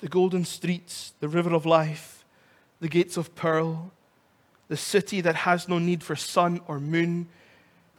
The 0.00 0.08
golden 0.08 0.44
streets, 0.44 1.14
the 1.20 1.28
river 1.28 1.54
of 1.54 1.64
life, 1.64 2.23
the 2.80 2.88
gates 2.88 3.16
of 3.16 3.34
pearl, 3.34 3.92
the 4.68 4.76
city 4.76 5.20
that 5.20 5.36
has 5.36 5.68
no 5.68 5.78
need 5.78 6.02
for 6.02 6.16
sun 6.16 6.60
or 6.66 6.80
moon, 6.80 7.28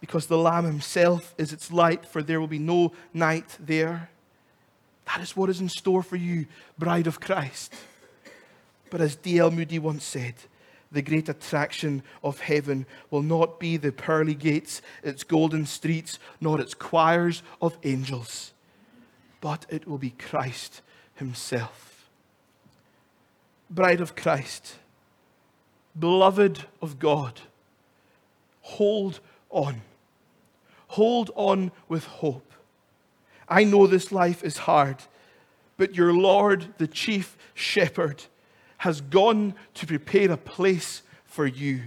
because 0.00 0.26
the 0.26 0.38
Lamb 0.38 0.64
himself 0.64 1.34
is 1.38 1.52
its 1.52 1.72
light, 1.72 2.06
for 2.06 2.22
there 2.22 2.40
will 2.40 2.46
be 2.46 2.58
no 2.58 2.92
night 3.14 3.56
there. 3.58 4.10
That 5.06 5.20
is 5.20 5.36
what 5.36 5.50
is 5.50 5.60
in 5.60 5.68
store 5.68 6.02
for 6.02 6.16
you, 6.16 6.46
bride 6.78 7.06
of 7.06 7.20
Christ. 7.20 7.72
But 8.90 9.00
as 9.00 9.16
D.L. 9.16 9.50
Moody 9.50 9.78
once 9.78 10.04
said, 10.04 10.34
the 10.92 11.02
great 11.02 11.28
attraction 11.28 12.02
of 12.22 12.40
heaven 12.40 12.86
will 13.10 13.22
not 13.22 13.58
be 13.58 13.76
the 13.76 13.92
pearly 13.92 14.34
gates, 14.34 14.82
its 15.02 15.24
golden 15.24 15.66
streets, 15.66 16.18
nor 16.40 16.60
its 16.60 16.74
choirs 16.74 17.42
of 17.60 17.76
angels, 17.82 18.52
but 19.40 19.66
it 19.68 19.86
will 19.86 19.98
be 19.98 20.10
Christ 20.10 20.82
Himself 21.16 21.95
bride 23.70 24.00
of 24.00 24.14
Christ, 24.14 24.76
beloved 25.98 26.64
of 26.80 26.98
God, 26.98 27.40
hold 28.62 29.20
on. 29.50 29.82
Hold 30.88 31.30
on 31.34 31.72
with 31.88 32.04
hope. 32.04 32.52
I 33.48 33.64
know 33.64 33.86
this 33.86 34.12
life 34.12 34.42
is 34.42 34.58
hard, 34.58 34.96
but 35.76 35.94
your 35.94 36.12
Lord, 36.12 36.74
the 36.78 36.86
chief 36.86 37.36
shepherd, 37.54 38.24
has 38.78 39.00
gone 39.00 39.54
to 39.74 39.86
prepare 39.86 40.30
a 40.30 40.36
place 40.36 41.02
for 41.24 41.46
you. 41.46 41.82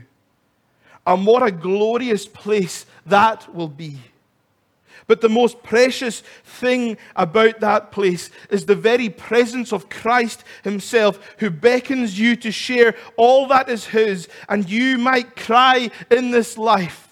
And 1.06 1.26
what 1.26 1.44
a 1.44 1.52
glorious 1.52 2.28
place 2.28 2.86
that 3.06 3.54
will 3.54 3.68
be. 3.68 3.98
But 5.10 5.22
the 5.22 5.28
most 5.28 5.63
precious 5.63 6.22
thing 6.45 6.95
about 7.15 7.62
that 7.62 7.91
place 7.91 8.30
is 8.52 8.67
the 8.67 8.76
very 8.76 9.10
presence 9.10 9.74
of 9.74 9.89
Christ 9.89 10.43
Himself, 10.63 11.19
who 11.39 11.50
beckons 11.50 12.19
you 12.19 12.36
to 12.36 12.52
share 12.52 12.95
all 13.17 13.48
that 13.48 13.69
is 13.69 13.88
His, 13.88 14.30
and 14.48 14.69
you 14.69 15.00
might 15.00 15.36
cry 15.36 15.89
in 16.12 16.30
this 16.30 16.60
life 16.60 17.09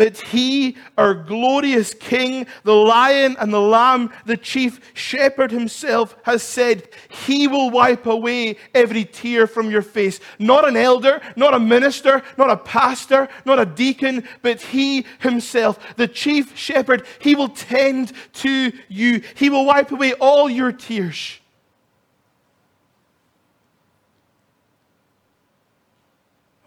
that 0.00 0.16
he, 0.18 0.78
our 0.96 1.12
glorious 1.12 1.92
King, 1.92 2.46
the 2.64 2.74
lion 2.74 3.36
and 3.38 3.52
the 3.52 3.60
lamb, 3.60 4.10
the 4.24 4.36
chief 4.38 4.80
shepherd 4.94 5.50
himself, 5.50 6.16
has 6.22 6.42
said, 6.42 6.88
He 7.10 7.46
will 7.46 7.68
wipe 7.68 8.06
away 8.06 8.56
every 8.74 9.04
tear 9.04 9.46
from 9.46 9.70
your 9.70 9.82
face. 9.82 10.18
Not 10.38 10.66
an 10.66 10.74
elder, 10.74 11.20
not 11.36 11.52
a 11.52 11.60
minister, 11.60 12.22
not 12.38 12.48
a 12.48 12.56
pastor, 12.56 13.28
not 13.44 13.58
a 13.58 13.66
deacon, 13.66 14.26
but 14.40 14.62
he 14.62 15.04
himself, 15.18 15.78
the 15.96 16.08
chief 16.08 16.56
shepherd, 16.56 17.06
he 17.18 17.34
will 17.34 17.50
tend 17.50 18.14
to 18.32 18.72
you. 18.88 19.22
He 19.34 19.50
will 19.50 19.66
wipe 19.66 19.92
away 19.92 20.14
all 20.14 20.48
your 20.48 20.72
tears. 20.72 21.38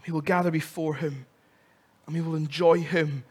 We 0.05 0.13
will 0.13 0.21
gather 0.21 0.51
before 0.51 0.93
him 0.93 1.25
and 2.05 2.15
we 2.15 2.21
will 2.21 2.35
enjoy 2.35 2.79
him 2.79 3.23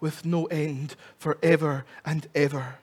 with 0.00 0.24
no 0.24 0.46
end 0.46 0.94
forever 1.18 1.84
and 2.04 2.26
ever, 2.34 2.76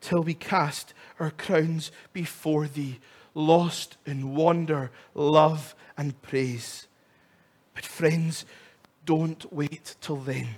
till 0.00 0.22
we 0.22 0.34
cast 0.34 0.92
our 1.18 1.30
crowns 1.30 1.92
before 2.12 2.66
thee, 2.66 2.98
lost 3.34 3.96
in 4.06 4.34
wonder, 4.34 4.90
love, 5.14 5.74
and 5.96 6.20
praise. 6.22 6.86
But, 7.74 7.86
friends, 7.86 8.44
don't 9.04 9.52
wait 9.52 9.94
till 10.00 10.16
then. 10.16 10.48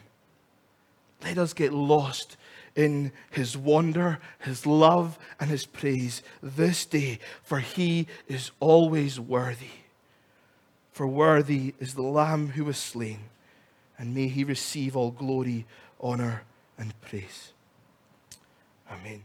Let 1.23 1.38
us 1.38 1.53
get 1.53 1.73
lost 1.73 2.37
in 2.75 3.12
his 3.31 3.57
wonder, 3.57 4.18
his 4.40 4.66
love, 4.66 5.18
and 5.38 5.51
his 5.51 5.66
praise 5.66 6.23
this 6.42 6.87
day, 6.87 7.18
for 7.42 7.61
he 7.61 8.07
is 8.27 8.51
always 8.61 9.21
worthy. 9.21 9.66
For 10.92 11.07
worthy 11.07 11.75
is 11.79 11.95
the 11.95 12.03
Lamb 12.03 12.49
who 12.49 12.64
was 12.64 12.79
slain 12.79 13.21
and 13.98 14.14
may 14.14 14.28
he 14.28 14.44
receive 14.44 14.96
all 14.96 15.11
glory, 15.11 15.66
honor, 16.00 16.42
and 16.78 16.98
praise. 17.00 17.52
Amen. 18.90 19.24